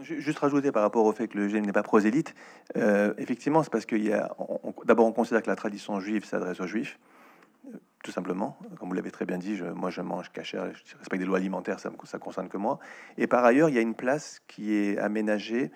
[0.01, 2.35] Juste rajouter par rapport au fait que le GM n'est pas prosélyte,
[2.75, 4.35] euh, effectivement, c'est parce qu'il y a.
[4.85, 6.99] D'abord, on considère que la tradition juive s'adresse aux juifs,
[7.67, 8.57] euh, tout simplement.
[8.79, 11.37] Comme vous l'avez très bien dit, je, moi je mange cachère, je respecte des lois
[11.37, 12.79] alimentaires, ça ne concerne que moi.
[13.17, 15.71] Et par ailleurs, il y a une place qui est aménagée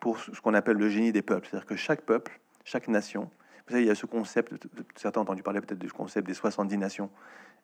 [0.00, 3.30] pour ce qu'on appelle le génie des peuples, c'est-à-dire que chaque peuple, chaque nation,
[3.70, 4.54] il y a ce concept,
[4.96, 7.10] certains ont entendu parler peut-être du concept des 70 nations,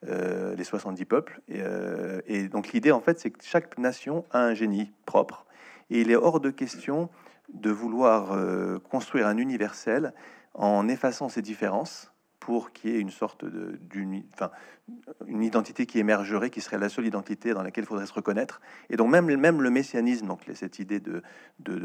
[0.07, 1.41] euh, les 70 peuples.
[1.51, 5.47] Euh, et, donc l'idée, en fait, c'est que chaque nation a un génie propre.
[5.91, 7.09] Et il est hors de question
[7.53, 10.13] de vouloir euh, construire un universel
[10.55, 12.13] en effaçant ces différences
[12.47, 14.53] pour qu'il y ait une sorte d'une, enfin,
[15.27, 18.61] une identité qui émergerait, qui serait la seule identité dans laquelle il faudrait se reconnaître.
[18.89, 21.23] Et donc même, même le messianisme, donc cette idée de,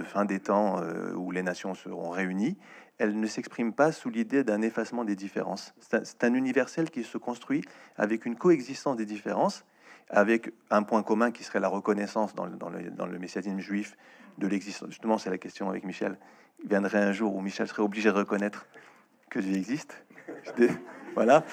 [0.04, 0.80] fin des temps
[1.16, 2.60] où les nations seront réunies,
[3.00, 5.74] elle ne s'exprime pas sous l'idée d'un effacement des différences.
[5.80, 7.64] C'est un, universel qui se construit
[7.98, 9.66] avec une coexistence des différences,
[10.12, 13.98] avec un point commun qui serait la reconnaissance dans le, dans le, messianisme juif
[14.38, 14.90] de l'existence.
[14.90, 16.20] Justement, c'est la question avec Michel.
[16.62, 18.68] Il viendrait un jour où Michel serait obligé de reconnaître
[19.32, 20.06] que Dieu existe.
[21.16, 21.44] Voilà.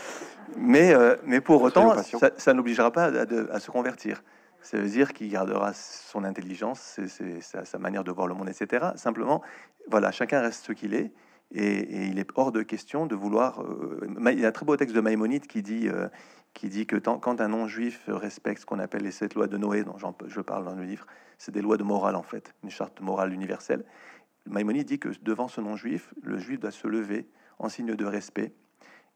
[0.57, 1.95] Mais, euh, mais pour autant,
[2.37, 4.23] ça, n'obligera pas à, se convertir.
[4.61, 6.99] Ça veut dire qu'il gardera son intelligence,
[7.41, 8.89] sa, sa, manière de voir le monde, etc.
[8.97, 9.43] Simplement,
[9.89, 11.13] voilà, chacun reste ce qu'il est.
[11.53, 13.63] Et, il est hors de question de vouloir.
[13.63, 14.01] Euh,
[14.33, 16.09] il y a un très beau texte de Maïmonide qui dit, euh,
[16.55, 19.57] qui dit que tant, quand un non-juif respecte ce qu'on appelle les sept lois de
[19.57, 21.07] Noé, dont je parle dans le livre,
[21.39, 23.85] c'est des lois de morale en fait, une charte morale universelle.
[24.47, 28.53] Maïmonide dit que devant ce non-juif, le juif doit se lever en signe de respect,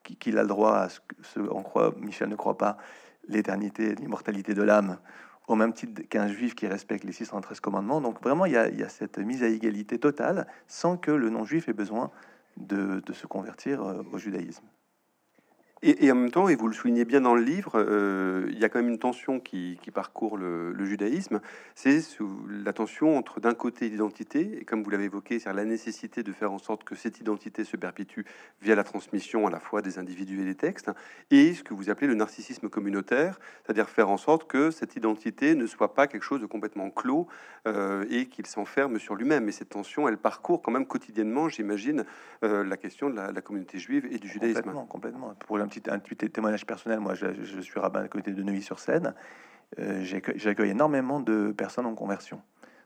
[0.02, 1.00] qu'il a le droit à ce
[1.50, 2.76] on croit, Michel ne croit pas,
[3.28, 4.98] l'éternité, l'immortalité de l'âme,
[5.48, 8.00] au même titre qu'un juif qui respecte les 613 commandements.
[8.00, 11.72] Donc vraiment, il y, a, cette mise à égalité totale sans que le non-juif ait
[11.72, 12.10] besoin
[12.56, 14.64] de, se convertir euh, au judaïsme.
[15.84, 18.64] Et, en même temps, et vous le soulignez bien dans le livre, euh, il y
[18.64, 21.40] a quand même une tension qui, parcourt le, judaïsme.
[21.74, 22.00] C'est
[22.48, 26.32] la tension entre d'un côté l'identité, et comme vous l'avez évoqué, c'est la nécessité de
[26.32, 28.20] faire en sorte que cette identité se perpétue
[28.60, 30.88] via la transmission à la fois des individus et des textes,
[31.32, 35.56] et ce que vous appelez le narcissisme communautaire, c'est-à-dire faire en sorte que cette identité
[35.56, 37.26] ne soit pas quelque chose de complètement clos
[37.66, 39.48] euh, et qu'il s'enferme sur lui-même.
[39.48, 42.04] Et cette tension, elle parcourt quand même quotidiennement, j'imagine,
[42.44, 44.62] euh, la question de la, communauté juive et du judaïsme.
[44.62, 45.34] Complètement, complètement.
[45.46, 49.14] Pour un petit témoignage personnel, moi je, suis rabbin à côté de Neuilly-sur-Seine.
[49.78, 52.42] Euh, J'accueille énormément de personnes en conversion,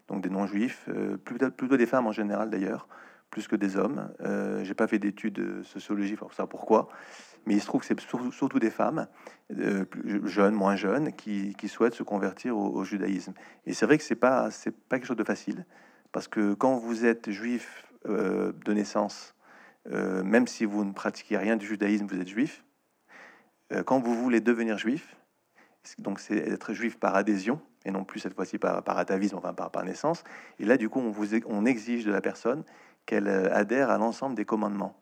[0.09, 2.89] donc des non-juifs, euh, plutôt, plutôt, des femmes en général d'ailleurs,
[3.31, 4.11] plus que des hommes.
[4.21, 6.89] Euh, J'ai pas fait d'études de sociologie pour ça pourquoi,
[7.45, 7.99] mais il se trouve que c'est
[8.31, 9.09] surtout des femmes,
[9.59, 9.85] euh,
[10.25, 13.33] jeunes, moins jeunes, qui, qui, souhaitent se convertir au, judaïsme.
[13.67, 14.49] Et c'est vrai que c'est pas
[14.89, 15.65] pas quelque chose de facile,
[16.13, 19.35] parce que quand vous êtes juif de naissance,
[19.91, 22.63] même si vous ne pratiquez rien du judaïsme, vous êtes juif.
[23.73, 25.17] Euh, quand vous voulez devenir juif,
[25.99, 29.55] Donc c'est être juif par adhésion et non plus cette fois-ci par, par atavisme, enfin
[29.55, 30.25] par, par naissance.
[30.59, 32.65] Et là, du coup, on, vous, on exige de la personne
[33.07, 34.97] qu'elle euh, adhère à l'ensemble des commandements.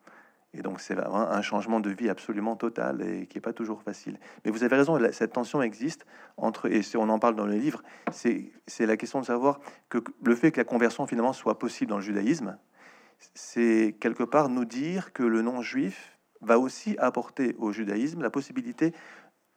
[0.56, 4.20] Et donc c'est un changement de vie absolument total et qui est pas toujours facile.
[4.44, 7.82] Mais vous avez raison, cette tension existe entre, et on en parle dans le livre,
[8.12, 11.96] c'est la question de savoir que le fait que la conversion finalement soit possible dans
[11.96, 12.56] le judaïsme,
[13.34, 18.92] c'est quelque part nous dire que le non-juif va aussi apporter au judaïsme la possibilité,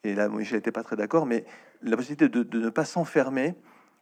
[0.03, 1.45] et là je n'étais pas très d'accord, mais
[1.81, 3.55] la possibilité de, ne pas s'enfermer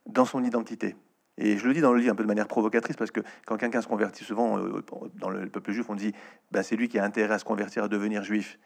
[0.05, 0.95] dans son identité.
[1.37, 3.57] Et je le dis dans le livre un peu de manière provocatrice parce que quand
[3.57, 4.81] quelqu'un se convertit souvent euh,
[5.15, 6.13] dans le peuple juif, on dit
[6.51, 8.57] bah, c'est lui qui a intérêt à se convertir, à devenir juif.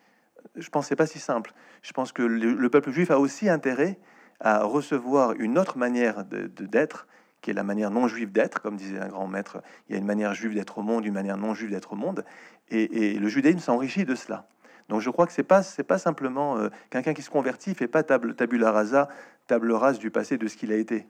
[0.55, 1.53] Je pense que pas si simple.
[1.81, 3.99] Je pense que le, peuple juif a aussi intérêt
[4.39, 7.07] à recevoir une autre manière d'être,
[7.41, 9.61] qui est la manière non juive d'être, comme disait un grand maître.
[9.87, 11.95] Il y a une manière juive d'être au monde, une manière non juive d'être au
[11.95, 12.25] monde,
[12.69, 14.47] et, le judaïsme s'enrichit de cela.
[14.89, 17.87] Donc je crois que c'est pas c'est pas simplement euh, quelqu'un qui se convertit fait
[17.87, 19.07] pas table tabula rasa,
[19.47, 21.07] table rase du passé de ce qu'il a été.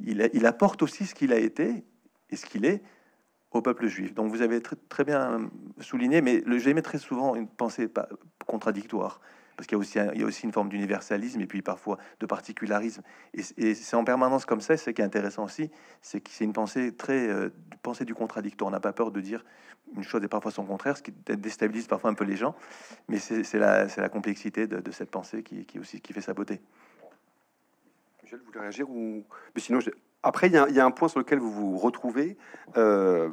[0.00, 1.84] Il, apporte aussi ce qu'il a été
[2.28, 2.82] et ce qu'il est
[3.50, 4.14] au peuple juif.
[4.14, 7.88] Donc vous avez très, bien souligné, mais j'aimais très souvent une pensée
[8.46, 9.20] contradictoire
[9.56, 13.02] parce qu'il y a aussi, une forme d'universalisme et puis parfois de particularisme.
[13.34, 14.76] Et, c'est en permanence comme ça.
[14.76, 15.70] Ce qui est intéressant aussi,
[16.02, 17.48] c'est que c'est une pensée très euh,
[17.82, 18.68] pensée du contradictoire.
[18.68, 19.44] On n'a pas peur de dire
[19.96, 22.54] une chose et parfois son contraire, ce qui déstabilise parfois un peu les gens.
[23.08, 26.60] Mais c'est la, complexité de, cette pensée qui, aussi fait sa beauté.
[28.22, 29.24] Michel, vous voulez réagir ou
[29.56, 29.80] sinon
[30.26, 32.36] après, il y, a un point sur lequel vous vous retrouvez.
[32.76, 33.28] Euh,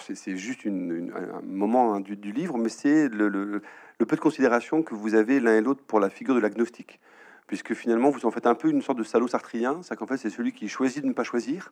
[0.00, 3.62] c'est juste un moment hein, du, livre, mais c'est le,
[3.98, 7.00] le peu de considération que vous avez l'un et l'autre pour la figure de l'agnostique.
[7.46, 10.16] Puisque finalement vous en faites un peu une sorte de salaud sartrien, c'est qu'en fait
[10.16, 11.70] c'est celui qui choisit de ne pas choisir,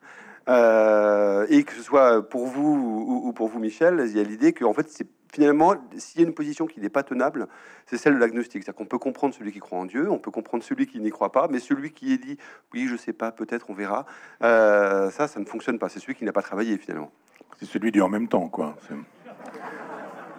[0.48, 4.52] euh, et que ce soit pour vous ou, pour vous Michel, il y a l'idée
[4.52, 7.48] que en fait c'est finalement s'il y a une position qui n'est pas tenable,
[7.87, 10.30] c'est celle de l'agnostique, c'est-à-dire qu'on peut comprendre celui qui croit en Dieu, on peut
[10.30, 12.38] comprendre celui qui n'y croit pas, mais celui qui est dit
[12.72, 14.06] oui je sais pas, peut-être on verra,
[14.44, 17.10] euh, ça ça ne fonctionne pas, c'est celui qui n'a pas travaillé finalement.
[17.58, 18.76] C'est celui du en même temps quoi.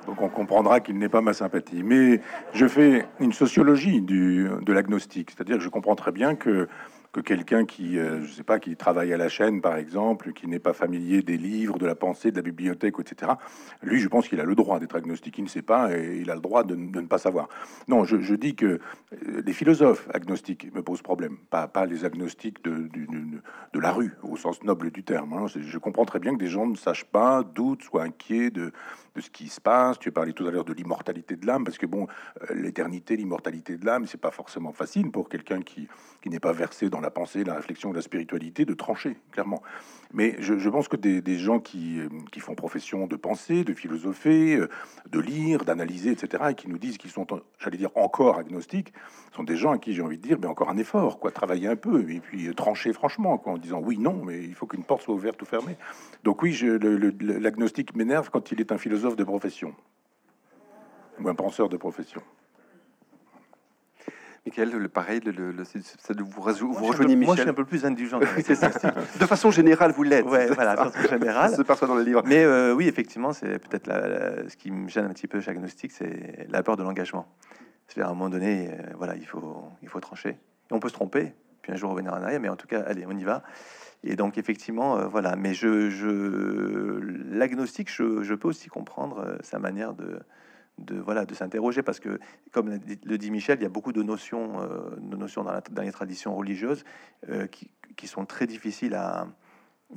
[0.06, 1.84] Donc on comprendra qu'il n'est pas ma sympathie.
[1.84, 2.22] Mais
[2.54, 6.68] je fais une sociologie de l'agnostique, c'est-à-dire que je comprends très bien que
[7.16, 10.48] que quelqu'un qui, euh, je sais pas, qui travaille à la chaîne, par exemple, qui
[10.48, 13.32] n'est pas familier des livres, de la pensée, de la bibliothèque, etc.
[13.82, 15.38] Lui, je pense qu'il a le droit d'être agnostique.
[15.38, 17.48] Il ne sait pas et il a le droit de, ne pas savoir.
[17.88, 18.80] Non, je, dis que euh,
[19.46, 22.90] les philosophes agnostiques me posent problème, pas, les agnostiques de,
[23.74, 25.32] de, la rue, au sens noble du terme.
[25.32, 25.46] Hein.
[25.48, 28.74] Je comprends très bien que des gens ne sachent pas, doutent, soient inquiets de,
[29.16, 29.98] de ce qui se passe.
[30.00, 32.08] Tu parlais tout à l'heure de l'immortalité de l'âme, parce que bon,
[32.50, 35.88] euh, l'éternité, l'immortalité de l'âme, c'est pas forcément facile pour quelqu'un qui,
[36.22, 39.62] qui n'est pas versé dans la pensée, la réflexion, la spiritualité, de trancher, clairement.
[40.14, 42.00] Mais je, pense que des, gens qui,
[42.32, 44.70] qui, font profession de penser, de philosopher, euh,
[45.10, 47.28] de lire, d'analyser, etc., et qui nous disent qu'ils sont,
[47.60, 48.94] j'allais dire, encore agnostiques,
[49.36, 51.68] sont des gens à qui j'ai envie de dire, mais encore un effort, quoi, travailler
[51.68, 54.66] un peu, et puis euh, trancher franchement, quoi, en disant oui, non, mais il faut
[54.66, 55.78] qu'une porte soit ouverte ou fermée.
[56.24, 56.58] Donc oui,
[57.22, 59.76] l'agnostique m'énerve quand il est un philosophe de profession,
[61.20, 62.22] ou un penseur de profession.
[64.46, 65.64] Michael, le pareil, le, le,
[66.24, 67.26] vous, vous moi, rejoignez Michel.
[67.26, 68.20] Moi, je suis un peu plus indulgent.
[69.20, 70.26] de façon générale, vous l'êtes.
[70.26, 71.56] Ouais, voilà, de façon générale.
[71.56, 72.22] se perçoit dans le livre.
[72.26, 73.90] Mais euh, oui, effectivement, c'est peut-être
[74.48, 77.28] ce qui me gêne un petit peu chez Agnostique, c'est la peur de l'engagement.
[77.88, 80.30] C'est-à-dire, à un moment donné, euh, voilà, il faut, il faut trancher.
[80.30, 81.34] Et on peut se tromper,
[81.72, 83.44] un jour revenir en arrière, mais en tout cas, allez, on y va.
[84.04, 85.36] Et donc, effectivement, euh, voilà.
[85.36, 87.00] Mais je, je
[87.32, 90.20] l'agnostique, je, peux aussi comprendre sa manière de
[90.78, 92.20] voilà de s'interroger parce que
[92.52, 95.92] comme le dit Michel il y a beaucoup de notions euh, de notions dans, les
[95.92, 96.84] traditions religieuses
[97.30, 99.28] euh, qui, sont très difficiles à,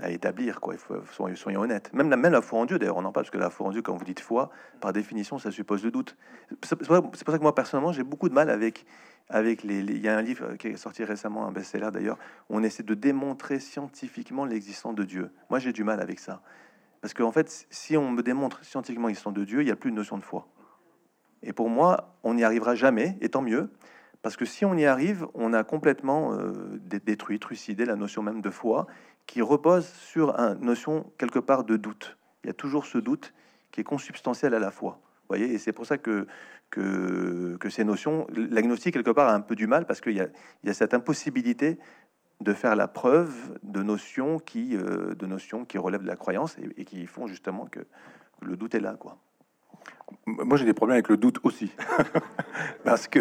[0.05, 2.97] établir quoi il faut soyons, soyons honnêtes même la, même la foi en Dieu d'ailleurs
[2.97, 4.51] on en parle parce que la foi en Dieu quand vous dites foi
[4.81, 6.17] par définition ça suppose le doute
[6.63, 8.87] c'est pour, ça que moi personnellement j'ai beaucoup de mal avec
[9.29, 12.63] avec les, il y a un livre qui est sorti récemment un best-seller d'ailleurs on
[12.63, 16.43] essaie de démontrer scientifiquement l'existence de Dieu moi j'ai du mal avec ça
[17.01, 19.77] parce qu'en en fait si on me démontre scientifiquement l'existence de Dieu il y a
[19.77, 20.49] plus de notion de foi
[21.43, 23.71] et pour moi, on n'y arrivera jamais, et tant mieux,
[24.23, 28.41] parce que si on y arrive, on a complètement euh, détruit, trucidé la notion même
[28.41, 28.87] de foi,
[29.27, 32.19] qui repose sur une notion quelque part de doute.
[32.43, 33.35] Il y a toujours ce doute
[33.71, 35.01] qui est consubstantiel à la foi.
[35.37, 36.27] Et c'est pour ça que,
[37.69, 40.95] ces notions, l'agnostique quelque part a un peu du mal parce qu'il y, a, cette
[40.95, 41.79] impossibilité
[42.41, 47.07] de faire la preuve de notions qui, euh, de relèvent de la croyance et, qui
[47.07, 47.81] font justement que
[48.41, 48.97] le doute est là.
[50.27, 51.71] Moi, j'ai des problèmes avec le doute aussi.
[52.85, 53.21] Parce que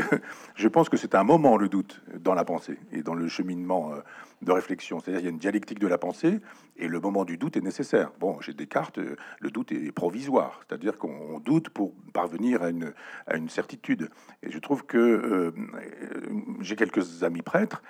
[0.56, 3.94] je pense que c'est un moment, le doute, dans la pensée et dans le cheminement
[3.94, 4.00] euh,
[4.42, 5.00] de réflexion.
[5.00, 6.40] C'est-à-dire, il y a une dialectique de la pensée
[6.78, 8.12] et le moment du doute est nécessaire.
[8.20, 10.62] Bon, j'ai Descartes, euh, le doute est provisoire.
[10.68, 12.94] C'est-à-dire qu'on doute pour parvenir à une,
[13.26, 14.10] à une certitude.
[14.44, 15.52] Et je trouve que euh,
[16.62, 17.82] j'ai quelques amis prêtres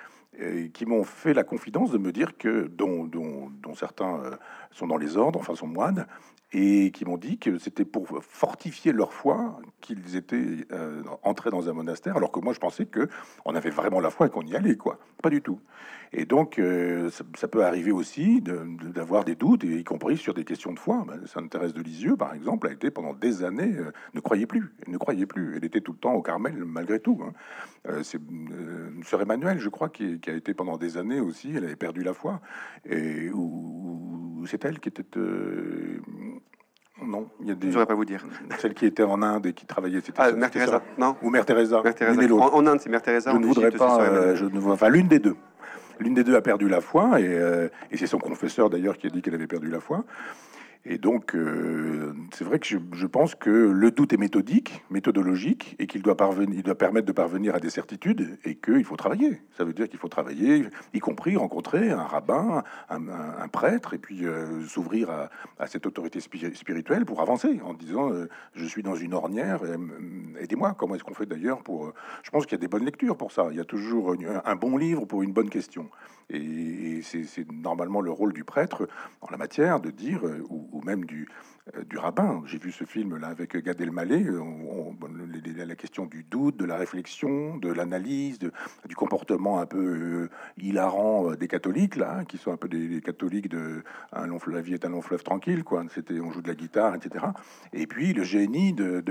[0.72, 4.38] qui m'ont fait la confidence de me dire que, dont, dont, dont certains
[4.70, 6.06] sont dans les ordres, enfin sont moines,
[6.52, 11.68] et qui m'ont dit que c'était pour fortifier leur foi qu'ils étaient euh, entrés dans
[11.68, 13.08] un monastère, alors que moi je pensais que
[13.44, 14.98] on avait vraiment la foi et qu'on y allait, quoi.
[15.22, 15.60] Pas du tout.
[16.12, 20.72] Et donc euh, ça, peut arriver aussi d'avoir des doutes, y compris sur des questions
[20.72, 21.04] de foi.
[21.06, 24.46] Ben, Sainte Thérèse de Lisieux, par exemple, a été pendant des années euh, ne croyait
[24.46, 25.56] plus, ne croyait plus.
[25.56, 27.20] Elle était tout le temps au Carmel malgré tout.
[27.22, 27.32] Hein.
[28.02, 28.20] C'est
[29.04, 31.52] Sœur Emmanuel, je crois, qui, a été pendant des années aussi.
[31.56, 32.40] Elle avait perdu la foi
[32.88, 35.04] et où, c'est elle qui était
[37.04, 37.70] non, il y a des.
[37.70, 38.24] Je pas vous dire.
[38.58, 40.82] Celle qui était en Inde et qui travaillait, c'était ah, Mère Teresa.
[40.98, 41.16] Non.
[41.22, 41.80] Ou Mère Teresa.
[41.82, 42.34] Mère Teresa.
[42.34, 43.30] En, Inde, c'est Mère Teresa.
[43.32, 44.00] Je ne voudrais pas.
[44.00, 44.72] Euh, je ne vois.
[44.72, 45.36] Enfin, l'une des deux.
[46.00, 49.08] L'une des deux a perdu la foi et, euh, et c'est son confesseur d'ailleurs qui
[49.08, 50.04] a dit qu'elle avait perdu la foi.
[50.90, 55.86] Et donc, euh, c'est vrai que je, pense que le doute est méthodique, méthodologique, et
[55.86, 59.42] qu'il doit, parvenir, il doit permettre de parvenir à des certitudes, et qu'il faut travailler.
[59.58, 64.24] Ça veut dire qu'il faut travailler, y compris rencontrer un rabbin, un, prêtre, et puis
[64.24, 65.10] euh, s'ouvrir
[65.58, 69.60] à, cette autorité spirituelle pour avancer, en disant euh, je suis dans une ornière,
[70.40, 70.74] aidez-moi.
[70.78, 73.30] Comment est-ce qu'on fait d'ailleurs pour Je pense qu'il y a des bonnes lectures pour
[73.30, 73.48] ça.
[73.50, 75.90] Il y a toujours un bon livre pour une bonne question.
[76.30, 78.88] Et, c'est normalement le rôle du prêtre
[79.20, 81.28] en la matière de dire, ou, ou même du,
[81.88, 82.42] du rabbin.
[82.46, 84.94] J'ai vu ce film-là avec Gad Elmaleh, on,
[85.68, 91.30] la question du doute, de la réflexion, de l'analyse, du comportement un peu euh, hilarant
[91.30, 94.60] euh, des catholiques, là, hein, qui sont un peu des, catholiques de un long, La
[94.60, 95.84] vie est un long fleuve tranquille, quoi.
[95.94, 97.26] C'était, on joue de la guitare, etc.
[97.72, 99.02] Et puis le génie de,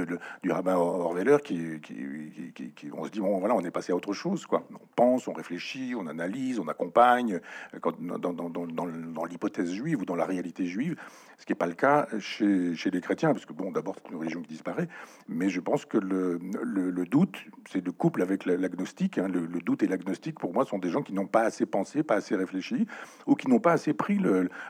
[0.44, 4.14] du rabbin Orweller, qui, qui, on se dit, bon, voilà, on est passé à autre
[4.14, 4.64] chose, quoi.
[4.74, 7.40] On pense, on réfléchit, on analyse, on accompagne,
[7.82, 10.96] quand, dans, dans l'hypothèse juive ou dans la réalité juive,
[11.38, 14.10] ce qui n'est pas le cas chez chez, les chrétiens, parce que bon, d'abord c'est
[14.10, 14.88] une religion qui disparaît,
[15.28, 16.40] mais je pense que le,
[17.06, 17.38] doute,
[17.70, 19.18] c'est le couple avec l'agnostique.
[19.18, 22.04] Hein, le, doute et l'agnostique, pour moi, sont des gens qui n'ont pas assez pensé,
[22.04, 22.88] pas assez réfléchi,
[23.26, 24.20] ou qui n'ont pas assez pris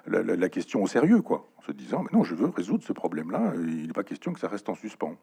[0.07, 3.53] la, question au sérieux, quoi, en se disant, mais non, je veux résoudre ce problème-là,
[3.55, 5.15] il n'est pas question que ça reste en suspens.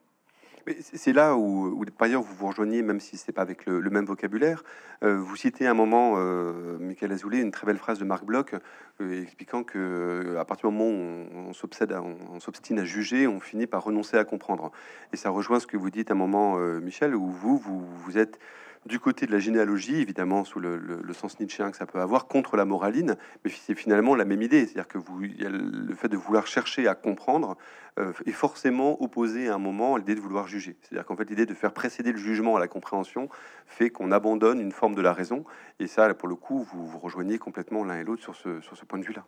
[0.80, 4.06] C'est là où, par ailleurs, vous vous rejoignez, même si c'est pas avec le, même
[4.06, 4.64] vocabulaire.
[5.02, 8.54] Euh, vous citez un moment, euh, Michael Azoulay, une très belle phrase de Marc Bloch,
[9.00, 13.66] euh, expliquant que euh, à partir du moment où on, s'obstine à juger, on finit
[13.66, 14.72] par renoncer à comprendre.
[15.12, 18.38] Et ça rejoint ce que vous dites un moment, Michel, où vous, vous êtes
[18.86, 22.56] du côté de la généalogie, évidemment sous le, sens nietzschéen que ça peut avoir, contre
[22.56, 24.66] la moraline, mais c'est finalement la même idée.
[24.66, 27.56] C'est-à-dire que vous, le fait de vouloir chercher à comprendre
[27.98, 30.76] euh, est forcément opposé à un moment à l'idée de vouloir juger.
[30.82, 33.28] C'est-à-dire qu'en fait, l'idée de faire précéder le jugement à la compréhension
[33.66, 35.44] fait qu'on abandonne une forme de la raison.
[35.78, 38.98] Et ça, pour le coup, vous vous rejoignez complètement l'un et l'autre sur ce, point
[38.98, 39.24] de vue-là.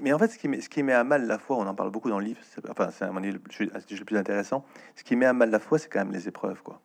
[0.00, 1.74] Mais, en fait, ce qui, met, ce qui met à mal la foi, on en
[1.74, 3.38] parle beaucoup dans le livre, enfin, c'est un le, le
[4.04, 4.64] plus intéressant.
[4.96, 6.80] Ce qui met à mal la foi, c'est quand même les épreuves, quoi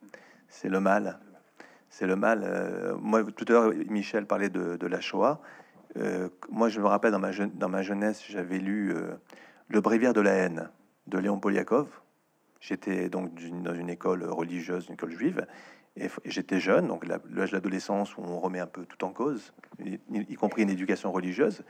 [0.50, 1.20] c'est le mal.
[1.90, 2.44] C'est le mal.
[2.44, 5.42] Euh, moi, tout à l'heure, Michel parlait de, la Shoah.
[5.98, 9.16] Euh, moi, je me rappelle dans ma, jeunesse, j'avais lu euh,
[9.68, 10.70] Le Bréviaire de la haine
[11.08, 11.88] de Léon Poliakov.
[12.60, 13.32] J'étais donc
[13.64, 15.46] dans une école religieuse, une école juive,
[15.96, 19.54] et, j'étais jeune, donc l'âge de l'adolescence où on remet un peu tout en cause,
[19.80, 21.64] y, compris une éducation religieuse.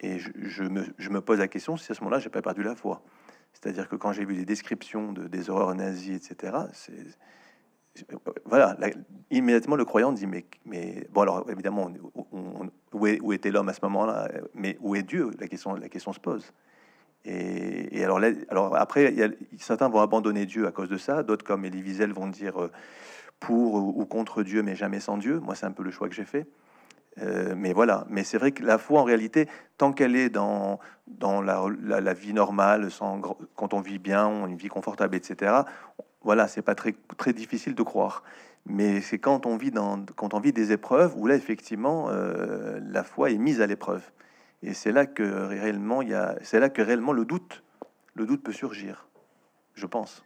[0.00, 3.02] Et je, me, pose la question si à ce moment-là, j'ai pas perdu la foi.
[3.52, 6.92] C'est-à-dire que quand j'ai vu des descriptions de, des horreurs nazies, etc., c'est
[8.44, 8.76] voilà,
[9.30, 11.90] immédiatement le croyant dit mais, mais bon alors évidemment
[12.92, 14.28] où, était l'homme à ce moment-là?
[14.54, 15.30] Mais où est Dieu?
[15.38, 16.52] La question la question se pose.
[17.24, 19.14] Et, alors alors après
[19.58, 22.70] certains vont abandonner Dieu à cause de ça d'autres comme Elie Wiesel vont dire euh,
[23.40, 25.40] pour ou contre Dieu mais jamais sans Dieu.
[25.40, 26.46] Moi c'est un peu le choix que j'ai fait.
[27.22, 30.78] Euh, mais voilà, mais c'est vrai que la foi, en réalité, tant qu'elle est dans,
[31.06, 33.20] dans la, la, vie normale, sans,
[33.54, 35.62] quand on vit bien, une vie confortable, etc.,
[36.26, 38.24] voilà, c'est pas très, très difficile de croire.
[38.66, 42.80] Mais c'est quand on vit dans, quand on vit des épreuves où là, effectivement, euh,
[42.82, 44.02] la foi est mise à l'épreuve.
[44.64, 47.62] Et c'est là que réellement, il y a, c'est là que réellement le doute,
[48.14, 49.06] le doute peut surgir,
[49.74, 50.24] je pense.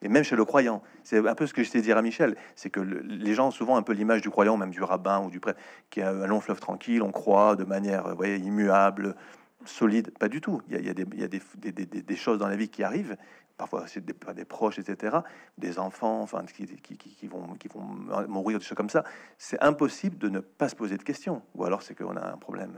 [0.00, 2.34] Et même chez le croyant, c'est un peu ce que je t'ai dire à Michel,
[2.54, 5.28] c'est que les gens ont souvent un peu l'image du croyant, même du rabbin ou
[5.28, 9.14] du prêtre, qui a un long fleuve tranquille, on croit de manière, voyez, immuable,
[9.66, 10.10] solide.
[10.18, 10.62] Pas du tout.
[10.68, 10.86] Il y a, il
[11.20, 13.18] y a, des, choses dans la vie qui arrivent
[13.60, 15.18] parfois c'est des, proches, etc.,
[15.58, 17.84] des enfants, enfin, qui, vont, qui vont
[18.26, 19.04] mourir, des choses comme ça,
[19.36, 21.42] c'est impossible de ne pas se poser de questions.
[21.54, 22.72] Ou alors c'est qu'on a un problème.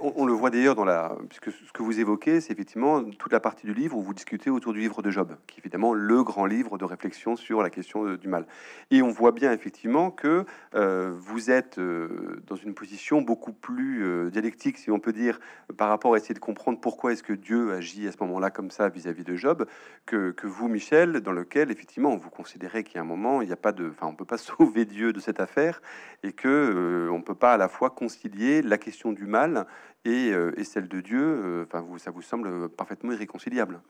[0.00, 3.40] On, le voit d'ailleurs dans la, puisque ce que vous évoquez, c'est effectivement toute la
[3.40, 6.22] partie du livre où vous discutez autour du livre de Job, qui est évidemment le
[6.22, 8.46] grand livre de réflexion sur la question du mal.
[8.90, 14.04] Et on voit bien effectivement que euh, vous êtes euh, dans une position beaucoup plus
[14.04, 15.40] euh, dialectique, si on peut dire,
[15.76, 18.70] par rapport à essayer de comprendre pourquoi est-ce que Dieu agit à ce moment-là comme
[18.70, 19.66] ça vis-à-vis de Job,
[20.04, 23.46] que, que, vous, Michel, dans lequel effectivement vous considérez qu'il y a un moment, il
[23.46, 25.80] n'y a pas de, enfin, on peut pas sauver Dieu de cette affaire,
[26.22, 29.66] et que on peut pas à la fois concilier la question du mal
[30.06, 33.80] euh, et, celle de Dieu, euh, enfin, vous, ça vous semble parfaitement irréconciliable.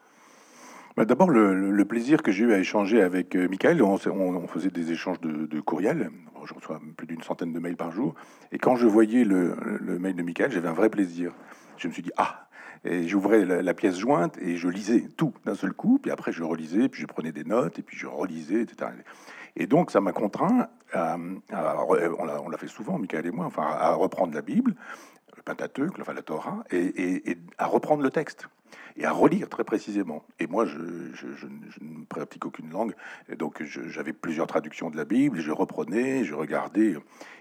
[0.96, 4.90] Bah, D'abord, le, plaisir que j'ai eu à échanger avec euh, Michael, on, faisait des
[4.90, 6.10] échanges de, de courriel,
[6.44, 8.14] je reçois plus d'une centaine de mails par jour,
[8.50, 9.54] et quand je voyais le,
[10.00, 11.32] mail de Michael, j'avais un vrai plaisir.
[11.76, 12.48] Je me suis dit, ah,
[12.84, 16.42] et j'ouvrais la, pièce jointe et je lisais tout d'un seul coup, puis après je
[16.42, 18.90] relisais, puis je prenais des notes, et puis je relisais, etc.
[19.56, 21.16] Et donc ça m'a contraint, à,
[21.86, 24.74] on l'a fait souvent, Michael et moi, enfin, à reprendre la Bible,
[25.40, 28.48] le Pentateuque, enfin la Torah, et, à reprendre le texte
[28.96, 30.24] et à relire très précisément.
[30.38, 32.94] Et moi, je, ne pratique aucune langue,
[33.36, 36.94] donc j'avais plusieurs traductions de la Bible, je reprenais, je regardais.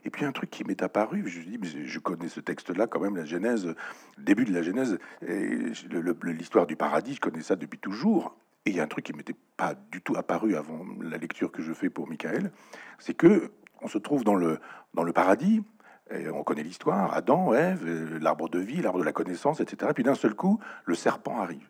[0.06, 2.88] Et puis un truc qui m'est apparu, je me dis, mais je connais ce texte-là
[2.88, 3.76] quand même, la Genèse,
[4.18, 8.36] début de la Genèse, l'histoire du paradis, je connais ça depuis toujours.
[8.66, 11.52] Et il y a un truc qui m'était pas du tout apparu avant la lecture
[11.52, 12.52] que je fais pour Michael,
[13.00, 14.60] c'est que on se trouve dans le,
[14.94, 15.64] dans le paradis,
[16.12, 19.92] on connaît l'histoire, Adam, Ève, euh, l'arbre de vie, l'arbre de la connaissance, etc.
[19.94, 21.68] Puis d'un seul coup, le serpent arrive.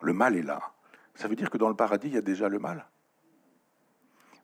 [0.00, 0.60] Le mal est là.
[1.14, 2.86] Ça veut dire que dans le paradis, il y a déjà le mal.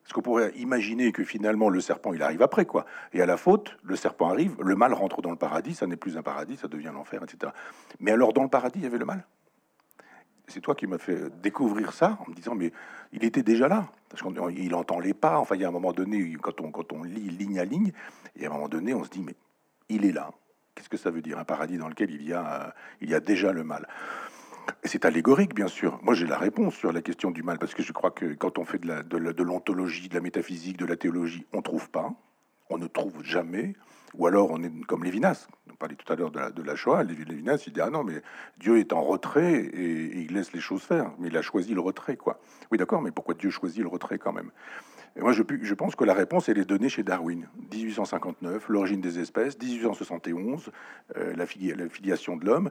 [0.04, 3.36] Est-ce qu'on pourrait imaginer que finalement le serpent il arrive après quoi Et à la
[3.36, 6.56] faute, le serpent arrive, le mal rentre dans le paradis, ça n'est plus un paradis,
[6.56, 7.52] ça devient l'enfer, etc.
[8.00, 9.24] Mais alors dans le paradis, il y avait le mal?
[10.50, 12.72] C'est toi qui m'as fait découvrir ça en me disant mais
[13.12, 15.38] il était déjà là parce qu'il entend les pas.
[15.38, 17.92] Enfin, il y a un moment donné quand on quand on lit ligne à ligne,
[18.36, 19.34] et à un moment donné on se dit mais
[19.88, 20.30] il est là.
[20.74, 23.20] Qu'est-ce que ça veut dire un paradis dans lequel il y a il y a
[23.20, 23.86] déjà le mal?
[24.84, 25.98] C'est allégorique, bien sûr.
[26.02, 28.58] Moi, j'ai la réponse sur la question du mal, parce que je crois que quand
[28.58, 32.12] on fait de la, de l'ontologie, de, la métaphysique, de la théologie, on trouve pas,
[32.68, 33.74] on ne trouve jamais.
[34.14, 35.48] Ou alors on est comme Lévinas.
[35.70, 37.04] On parlait tout à l'heure de la, Shoah.
[37.04, 38.22] Lévinas, il dit ah non mais
[38.58, 41.12] Dieu est en retrait et, il laisse les choses faire.
[41.18, 42.40] Mais il a choisi le retrait quoi.
[42.70, 44.50] Oui d'accord, mais pourquoi Dieu choisit le retrait quand même?
[45.16, 47.48] Moi, je, pense que la réponse, elle est donnée chez Darwin.
[47.72, 49.58] 1859, l'origine des espèces.
[49.58, 50.70] 1871,
[51.16, 52.70] euh, la, filiation de l'homme.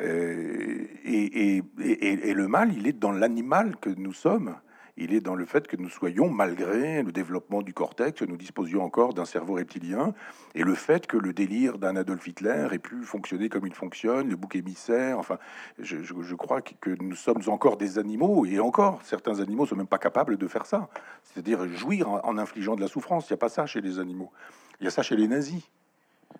[0.00, 4.54] Euh, et, et, le mal, il est dans l'animal que nous sommes
[4.98, 8.82] il est dans le fait que nous soyons, malgré le développement du cortex, nous disposions
[8.82, 10.12] encore d'un cerveau reptilien,
[10.54, 14.28] et le fait que le délire d'un Adolf Hitler ait pu fonctionner comme il fonctionne,
[14.28, 15.38] le bouc émissaire, enfin,
[15.78, 19.98] je, crois que, nous sommes encore des animaux, et encore, certains animaux sont même pas
[19.98, 20.88] capables de faire ça,
[21.22, 23.28] c'est-à-dire jouir en, en infligeant de la souffrance.
[23.28, 24.32] Il n'y a pas ça chez les animaux.
[24.80, 25.62] Il y a ça chez les nazis.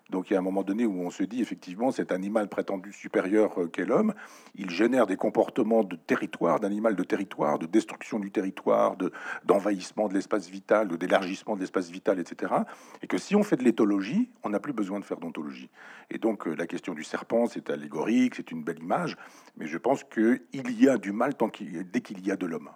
[0.09, 2.91] Donc il y a un moment donné où on se dit effectivement cet animal prétendu
[2.91, 4.13] supérieur euh, qu'est l'homme,
[4.55, 9.11] il génère des comportements de territoire, d'animal de territoire, de destruction du territoire, de
[9.45, 12.53] d'envahissement de l'espace vital, d'élargissement de l'espace vital, etc.
[13.01, 15.69] Et que si on fait de l'éthologie, on n'a plus besoin de faire d'ontologie.
[16.09, 19.17] Et donc euh, la question du serpent, c'est allégorique, c'est une belle image,
[19.57, 22.69] mais je pense qu'il y a du mal tant dès qu'il y a de l'homme.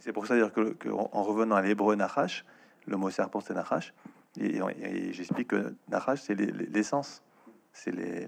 [0.00, 2.44] C'est pour ça dire que, en revenant à l'hébreu Nachash,
[2.86, 3.92] le mot serpent c'est Nachash,
[4.40, 7.22] et, j'explique que Nahash, c'est l'essence,
[7.72, 8.26] c'est les,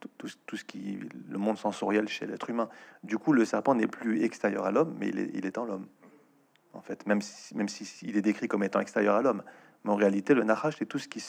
[0.00, 2.68] tout, tout, ce qui, le monde sensoriel chez l'être humain.
[3.02, 5.86] Du coup, le serpent n'est plus extérieur à l'homme, mais il est, en l'homme.
[6.72, 9.42] En fait, même si, même si est décrit comme étant extérieur à l'homme,
[9.84, 11.22] mais en réalité, le Nahash, c'est tout ce qui,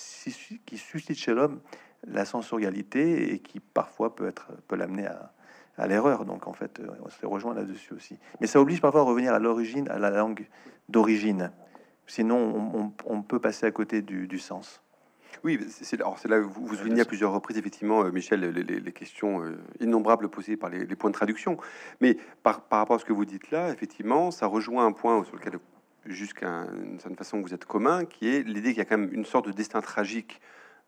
[0.65, 1.59] qui suscite chez l'homme
[2.07, 5.33] la sensorialité et qui parfois peut être peut l'amener à,
[5.77, 6.25] à l'erreur.
[6.25, 8.17] Donc en fait, on se rejoint là-dessus aussi.
[8.39, 10.47] Mais ça oblige parfois à revenir à l'origine, à la langue
[10.89, 11.51] d'origine.
[12.07, 14.81] Sinon, on, peut passer à côté du, sens.
[15.43, 19.43] Oui, c'est là que vous, vous soulignez à plusieurs reprises, effectivement, euh, Michel, les, questions
[19.43, 21.57] euh, innombrables posées par les, points de traduction.
[22.01, 25.23] Mais par, par, rapport à ce que vous dites là, effectivement, ça rejoint un point
[25.23, 25.59] sur lequel,
[26.05, 29.13] jusqu'à une certaine façon, vous êtes commun, qui est l'idée qu'il y a quand même
[29.13, 30.41] une sorte de destin tragique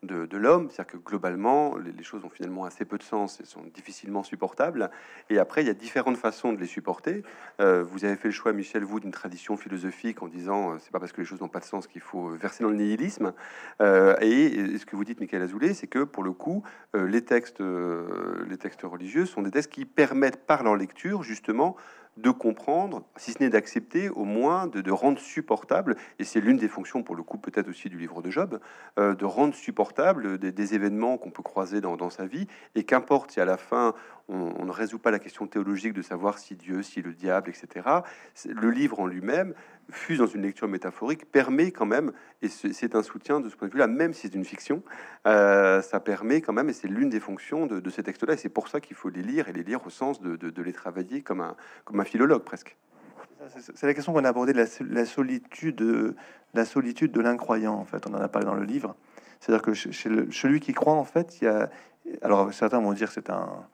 [0.04, 3.64] de, l'homme, c'est-à-dire que globalement, les, choses ont finalement assez peu de sens et sont
[3.74, 4.92] difficilement supportables.
[5.32, 7.24] Et après, il y a différentes façons de les supporter.
[7.60, 10.92] Euh, vous avez fait le choix, Michel, vous, d'une tradition philosophique en disant euh, c'est
[10.92, 13.34] pas parce que les choses n'ont pas de sens qu'il faut verser dans le nihilisme.
[13.82, 17.62] Euh, et, ce que vous dites, Michael Azoulay, c'est que pour le coup, les textes,
[17.62, 21.76] les textes religieux sont des textes qui permettent par leur lecture justement
[22.18, 26.68] de comprendre, si ce n'est d'accepter, au moins de, rendre supportable, et c'est l'une des
[26.68, 28.60] fonctions pour le coup peut-être aussi du livre de Job,
[28.98, 33.40] euh, de rendre supportable des, événements qu'on peut croiser dans, sa vie, et qu'importe si
[33.40, 33.94] à la fin
[34.30, 37.88] on, ne résout pas la question théologique de savoir si Dieu, si le diable, etc.
[38.46, 39.54] Le livre en lui-même,
[39.90, 42.12] fuse dans une lecture métaphorique, permet quand même,
[42.42, 44.84] et c'est un soutien de ce point de vue-là, même si c'est une fiction,
[45.26, 48.50] euh, ça permet quand même, et c'est l'une des fonctions de, ces textes-là, et c'est
[48.50, 51.42] pour ça qu'il faut les lire, et les lire au sens de, les travailler comme
[51.42, 51.56] un,
[51.86, 52.76] comme un philologue presque.
[53.56, 58.28] C'est la question qu'on a abordée, la, solitude de l'incroyant, en fait, on en a
[58.28, 58.96] parlé dans le livre.
[59.40, 61.70] C'est-à-dire que chez celui qui croit, en fait, il y a...
[62.22, 63.68] Alors certains vont dire que c'est un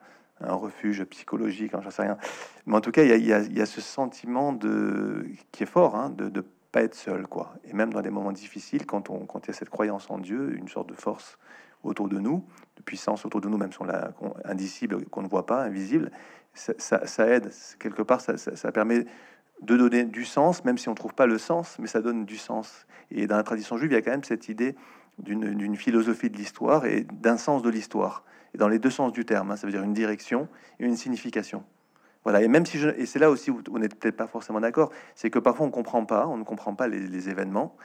[0.46, 2.18] un refuge psychologique, hein, j'en sais rien.
[2.66, 6.24] Mais en tout cas, il y, a, ce sentiment de qui est fort, hein, de
[6.24, 6.40] ne
[6.72, 7.54] pas être seul, quoi.
[7.64, 10.18] Et même dans des moments difficiles, quand on quand il y a cette croyance en
[10.18, 11.38] Dieu, une sorte de force
[11.84, 12.44] autour de nous,
[12.76, 14.12] de puissance autour de nous, même si on l'a
[14.44, 16.10] indicible, qu'on ne voit pas, invisible,
[16.54, 19.06] ça, aide quelque part, ça, ça, permet
[19.62, 22.36] de donner du sens, même si on trouve pas le sens, mais ça donne du
[22.36, 22.86] sens.
[23.10, 24.74] Et dans la tradition juive, il y a quand même cette idée
[25.18, 28.24] d'une philosophie de l'histoire et d'un sens de l'histoire
[28.56, 29.50] dans les deux sens du terme.
[29.50, 30.48] Hein, ça veut dire une direction
[30.80, 31.64] et une signification.
[32.24, 32.42] Voilà.
[32.42, 34.90] Et même si je, et c'est là aussi où on n'est peut-être pas forcément d'accord,
[35.14, 37.76] c'est que parfois on comprend pas, on ne comprend pas les, événements.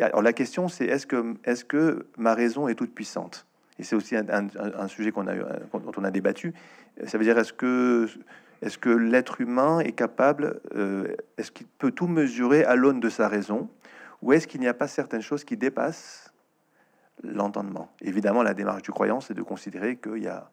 [0.00, 3.46] Alors la question, c'est est-ce que, est-ce que ma raison est toute puissante?
[3.78, 6.52] Et c'est aussi un, sujet qu'on a eu, dont on a débattu.
[7.06, 8.08] Ça veut dire est-ce que
[8.60, 13.08] est-ce que l'être humain est capable, euh, est-ce qu'il peut tout mesurer à l'aune de
[13.08, 13.68] sa raison,
[14.20, 16.32] ou est-ce qu'il n'y a pas certaines choses qui dépassent
[17.22, 17.90] l'entendement.
[18.00, 20.50] Évidemment, la démarche du croyant, c'est de considérer qu'il y a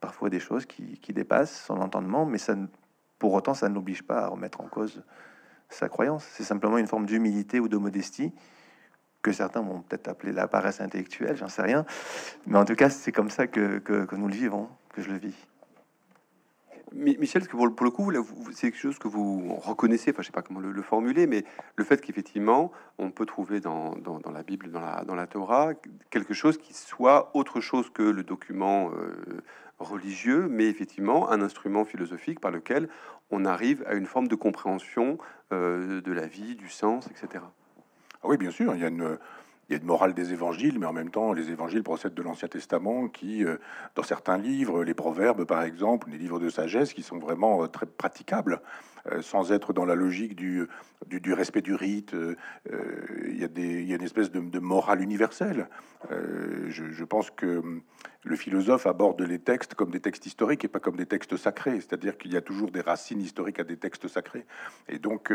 [0.00, 2.56] parfois des choses qui, dépassent son entendement, mais ça,
[3.18, 5.02] pour autant, ça ne l'oblige pas à remettre en cause
[5.68, 6.24] sa croyance.
[6.32, 8.32] C'est simplement une forme d'humilité ou de modestie
[9.22, 11.84] que certains vont peut-être appeler la paresse intellectuelle, j'en sais rien.
[12.46, 15.18] Mais en tout cas, c'est comme ça que, que nous le vivons, que je le
[15.18, 15.36] vis.
[16.94, 18.12] Michel, que pour, le coup,
[18.52, 21.44] c'est quelque chose que vous reconnaissez, enfin je sais pas comment le, formuler, mais
[21.76, 23.94] le fait qu'effectivement, on peut trouver dans,
[24.32, 25.72] la Bible, dans la, Torah,
[26.10, 29.42] quelque chose qui soit autre chose que le document euh,
[29.78, 32.88] religieux, mais effectivement un instrument philosophique par lequel
[33.30, 35.18] on arrive à une forme de compréhension
[35.52, 37.44] euh, de la vie, du sens, etc.
[38.22, 39.18] Ah oui, bien sûr, il y a une
[39.72, 42.22] il y a une morale des évangiles, mais en même temps, les évangiles procèdent de
[42.22, 43.56] l'Ancien Testament, qui, euh,
[43.94, 47.68] dans certains livres, les proverbes par exemple, les livres de sagesse, qui sont vraiment euh,
[47.68, 48.60] très praticables,
[49.20, 50.66] sans être dans la logique du,
[51.06, 52.14] du, respect du rite.
[52.70, 55.68] Il y, a des, y a une espèce de, morale universelle.
[56.10, 57.82] Je, pense que hum,
[58.24, 61.80] le philosophe aborde les textes comme des textes historiques et pas comme des textes sacrés,
[61.80, 64.46] c'est-à-dire qu'il y a toujours des racines historiques à des textes sacrés.
[64.88, 65.32] Et donc,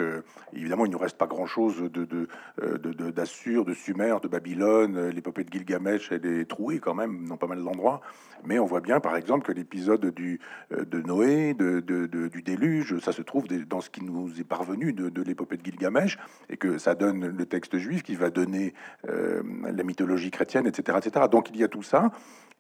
[0.54, 2.28] évidemment, il ne nous reste pas grand-chose de, de,
[2.62, 7.38] de, d'Assur, de Sumer, de Babylone, l'épopée de Gilgamesh, elle est trouée quand même dans
[7.38, 8.02] pas mal d'endroits.
[8.46, 10.40] Mais on voit bien, par exemple, que l'épisode du
[10.72, 14.94] euh, de Noé, de, du déluge, ça se trouve dans ce qui nous est parvenu
[14.94, 16.18] de, l'épopée de Gilgamesh,
[16.50, 18.74] et que ça donne le texte juif qui va donner
[19.08, 21.26] euh, la mythologie chrétienne, etc., etc.
[21.32, 22.12] Donc il y a tout ça.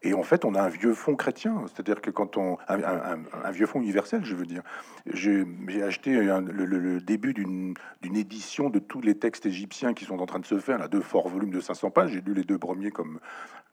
[0.04, 3.66] Et en fait, on a un vieux fond chrétien, c'est-à-dire que quand on un, vieux
[3.66, 4.62] fond universel, je veux dire,
[5.08, 5.44] j'ai
[5.82, 7.74] acheté le, début d'une
[8.04, 11.02] édition de tous les textes égyptiens qui sont en train de se faire, là, deux
[11.02, 12.12] forts volumes de 500 pages.
[12.12, 13.20] J'ai lu les deux premiers comme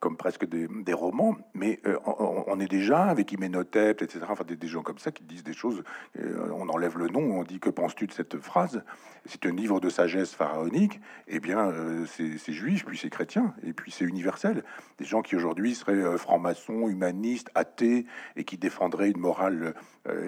[0.05, 4.21] comme presque des, romans, mais euh, on, est déjà avec Iménotep, etc.
[4.29, 5.83] Enfin, des, gens comme ça qui disent des choses.
[6.21, 8.83] Euh, on enlève le nom, on dit que penses-tu de cette phrase?
[9.27, 11.01] C'est un livre de sagesse pharaonique.
[11.29, 14.65] Eh bien, euh, c'est juif, puis c'est chrétien, et puis c'est universel.
[14.99, 18.07] Des gens qui aujourd'hui seraient francs-maçons, humanistes, athées,
[18.37, 19.75] et qui défendraient une morale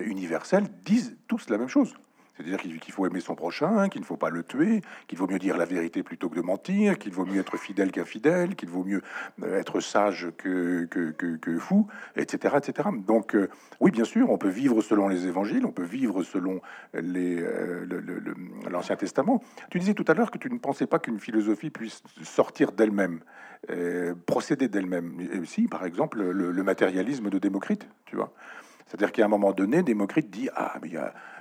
[0.04, 1.94] universelle, disent tous la même chose.
[2.36, 5.38] C'est-à-dire qu'il faut aimer son prochain, qu'il ne faut pas le tuer, qu'il vaut mieux
[5.38, 8.84] dire la vérité plutôt que de mentir, qu'il vaut mieux être fidèle qu'infidèle, qu'il vaut
[8.84, 9.02] mieux
[9.42, 10.86] euh, être sage que,
[11.58, 12.88] fou, etc., etc.
[13.06, 13.48] Donc, euh,
[13.80, 16.60] oui, bien sûr, on peut vivre selon les évangiles, on peut vivre selon
[16.94, 17.86] euh,
[18.70, 19.42] l'Ancien Testament.
[19.70, 23.20] Tu disais tout à l'heure que tu ne pensais pas qu'une philosophie puisse sortir d'elle-même,
[24.26, 25.44] procéder d'elle-même.
[25.44, 28.32] Si, par exemple, le, matérialisme de Démocrite, tu vois.
[28.86, 30.90] C'est-à-dire qu'à un moment donné, Démocrite dit Ah, mais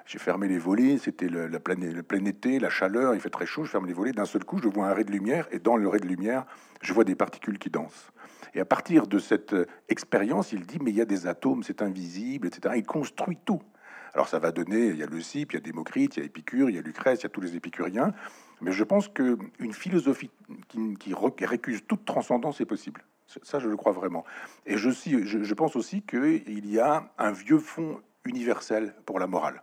[0.06, 3.30] j'ai fermé les volets, c'était le, la plein, le plein été, la chaleur, il fait
[3.30, 4.12] très chaud, je ferme les volets.
[4.12, 6.46] D'un seul coup, je vois un ray de lumière, et dans le ray de lumière,
[6.82, 8.12] je vois des particules qui dansent.
[8.54, 11.64] Et à partir de cette euh, expérience, il dit Mais il y a des atomes,
[11.64, 12.76] c'est invisible, etc.
[12.78, 13.62] Il construit tout.
[14.14, 16.26] Alors ça va donner, il y a le il y a Démocrite, il y a
[16.26, 18.14] Épicure, il y a Lucrèce, il y a tous les épicuriens.
[18.62, 20.32] Mais je pense qu'une philosophie
[20.70, 23.04] qui, qui récuse toute transcendance est possible.
[23.44, 24.24] Ça, je le crois vraiment.
[24.66, 29.62] Et je, je pense aussi qu'il y a un vieux fond universel pour la morale.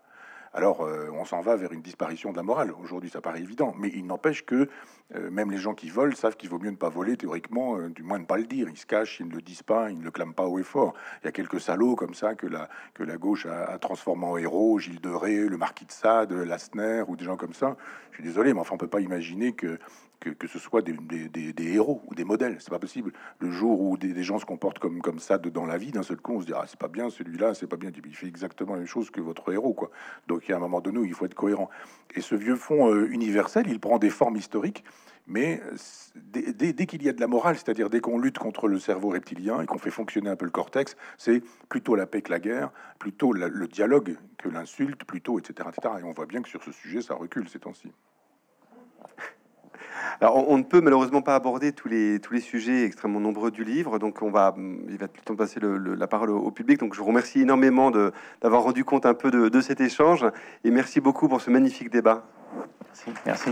[0.55, 2.73] Alors, euh, on s'en va vers une disparition de la morale.
[2.83, 4.69] Aujourd'hui, ça paraît évident, mais il n'empêche que
[5.15, 7.89] euh, même les gens qui volent savent qu'il vaut mieux ne pas voler, théoriquement, euh,
[7.89, 8.69] du moins ne pas le dire.
[8.69, 10.63] Ils se cachent, ils ne le disent pas, ils ne le clament pas haut et
[10.63, 10.93] fort.
[11.23, 14.37] Il y a quelques salauds comme ça que la, que la gauche a, transformé en
[14.37, 17.79] héros, Gilles de Ré, le marquis de Sade, Lassner, ou des gens comme ça.
[18.11, 19.79] Je suis désolé, mais enfin, on peut pas imaginer que
[20.31, 20.95] que, ce soit des,
[21.59, 22.57] héros ou des modèles.
[22.61, 23.13] C'est pas possible.
[23.39, 26.35] Le jour où des, gens se comportent comme, ça dans la vie, d'un seul coup,
[26.35, 27.91] on se dit ah c'est pas bien celui-là, c'est pas bien.
[28.05, 29.91] Il fait exactement la même chose que votre héros, quoi.
[30.29, 31.71] Donc il y a un moment donné où il faut être cohérent.
[32.15, 34.85] Et ce vieux fond euh, universel, il prend des formes historiques.
[35.29, 35.61] Mais
[36.17, 39.11] dès, dès qu'il y a de la morale, c'est-à-dire dès qu'on lutte contre le cerveau
[39.11, 42.41] reptilien et qu'on fait fonctionner un peu le cortex, c'est plutôt la paix que la
[42.41, 45.95] guerre, plutôt le dialogue que l'insulte, plutôt, etc., etc.
[46.01, 47.93] Et on voit bien que sur ce sujet, ça recule ces temps-ci.
[50.21, 53.65] Alors, on, ne peut malheureusement pas aborder tous les, tous les sujets extrêmement nombreux du
[53.65, 54.55] livre, donc on va,
[54.89, 56.79] il va plutôt passer la parole au, public.
[56.81, 57.91] Donc, je vous remercie énormément
[58.41, 60.27] d'avoir rendu compte un peu de, de cet échange
[60.65, 62.25] et merci beaucoup pour ce magnifique débat.
[62.87, 63.11] Merci.
[63.27, 63.51] merci.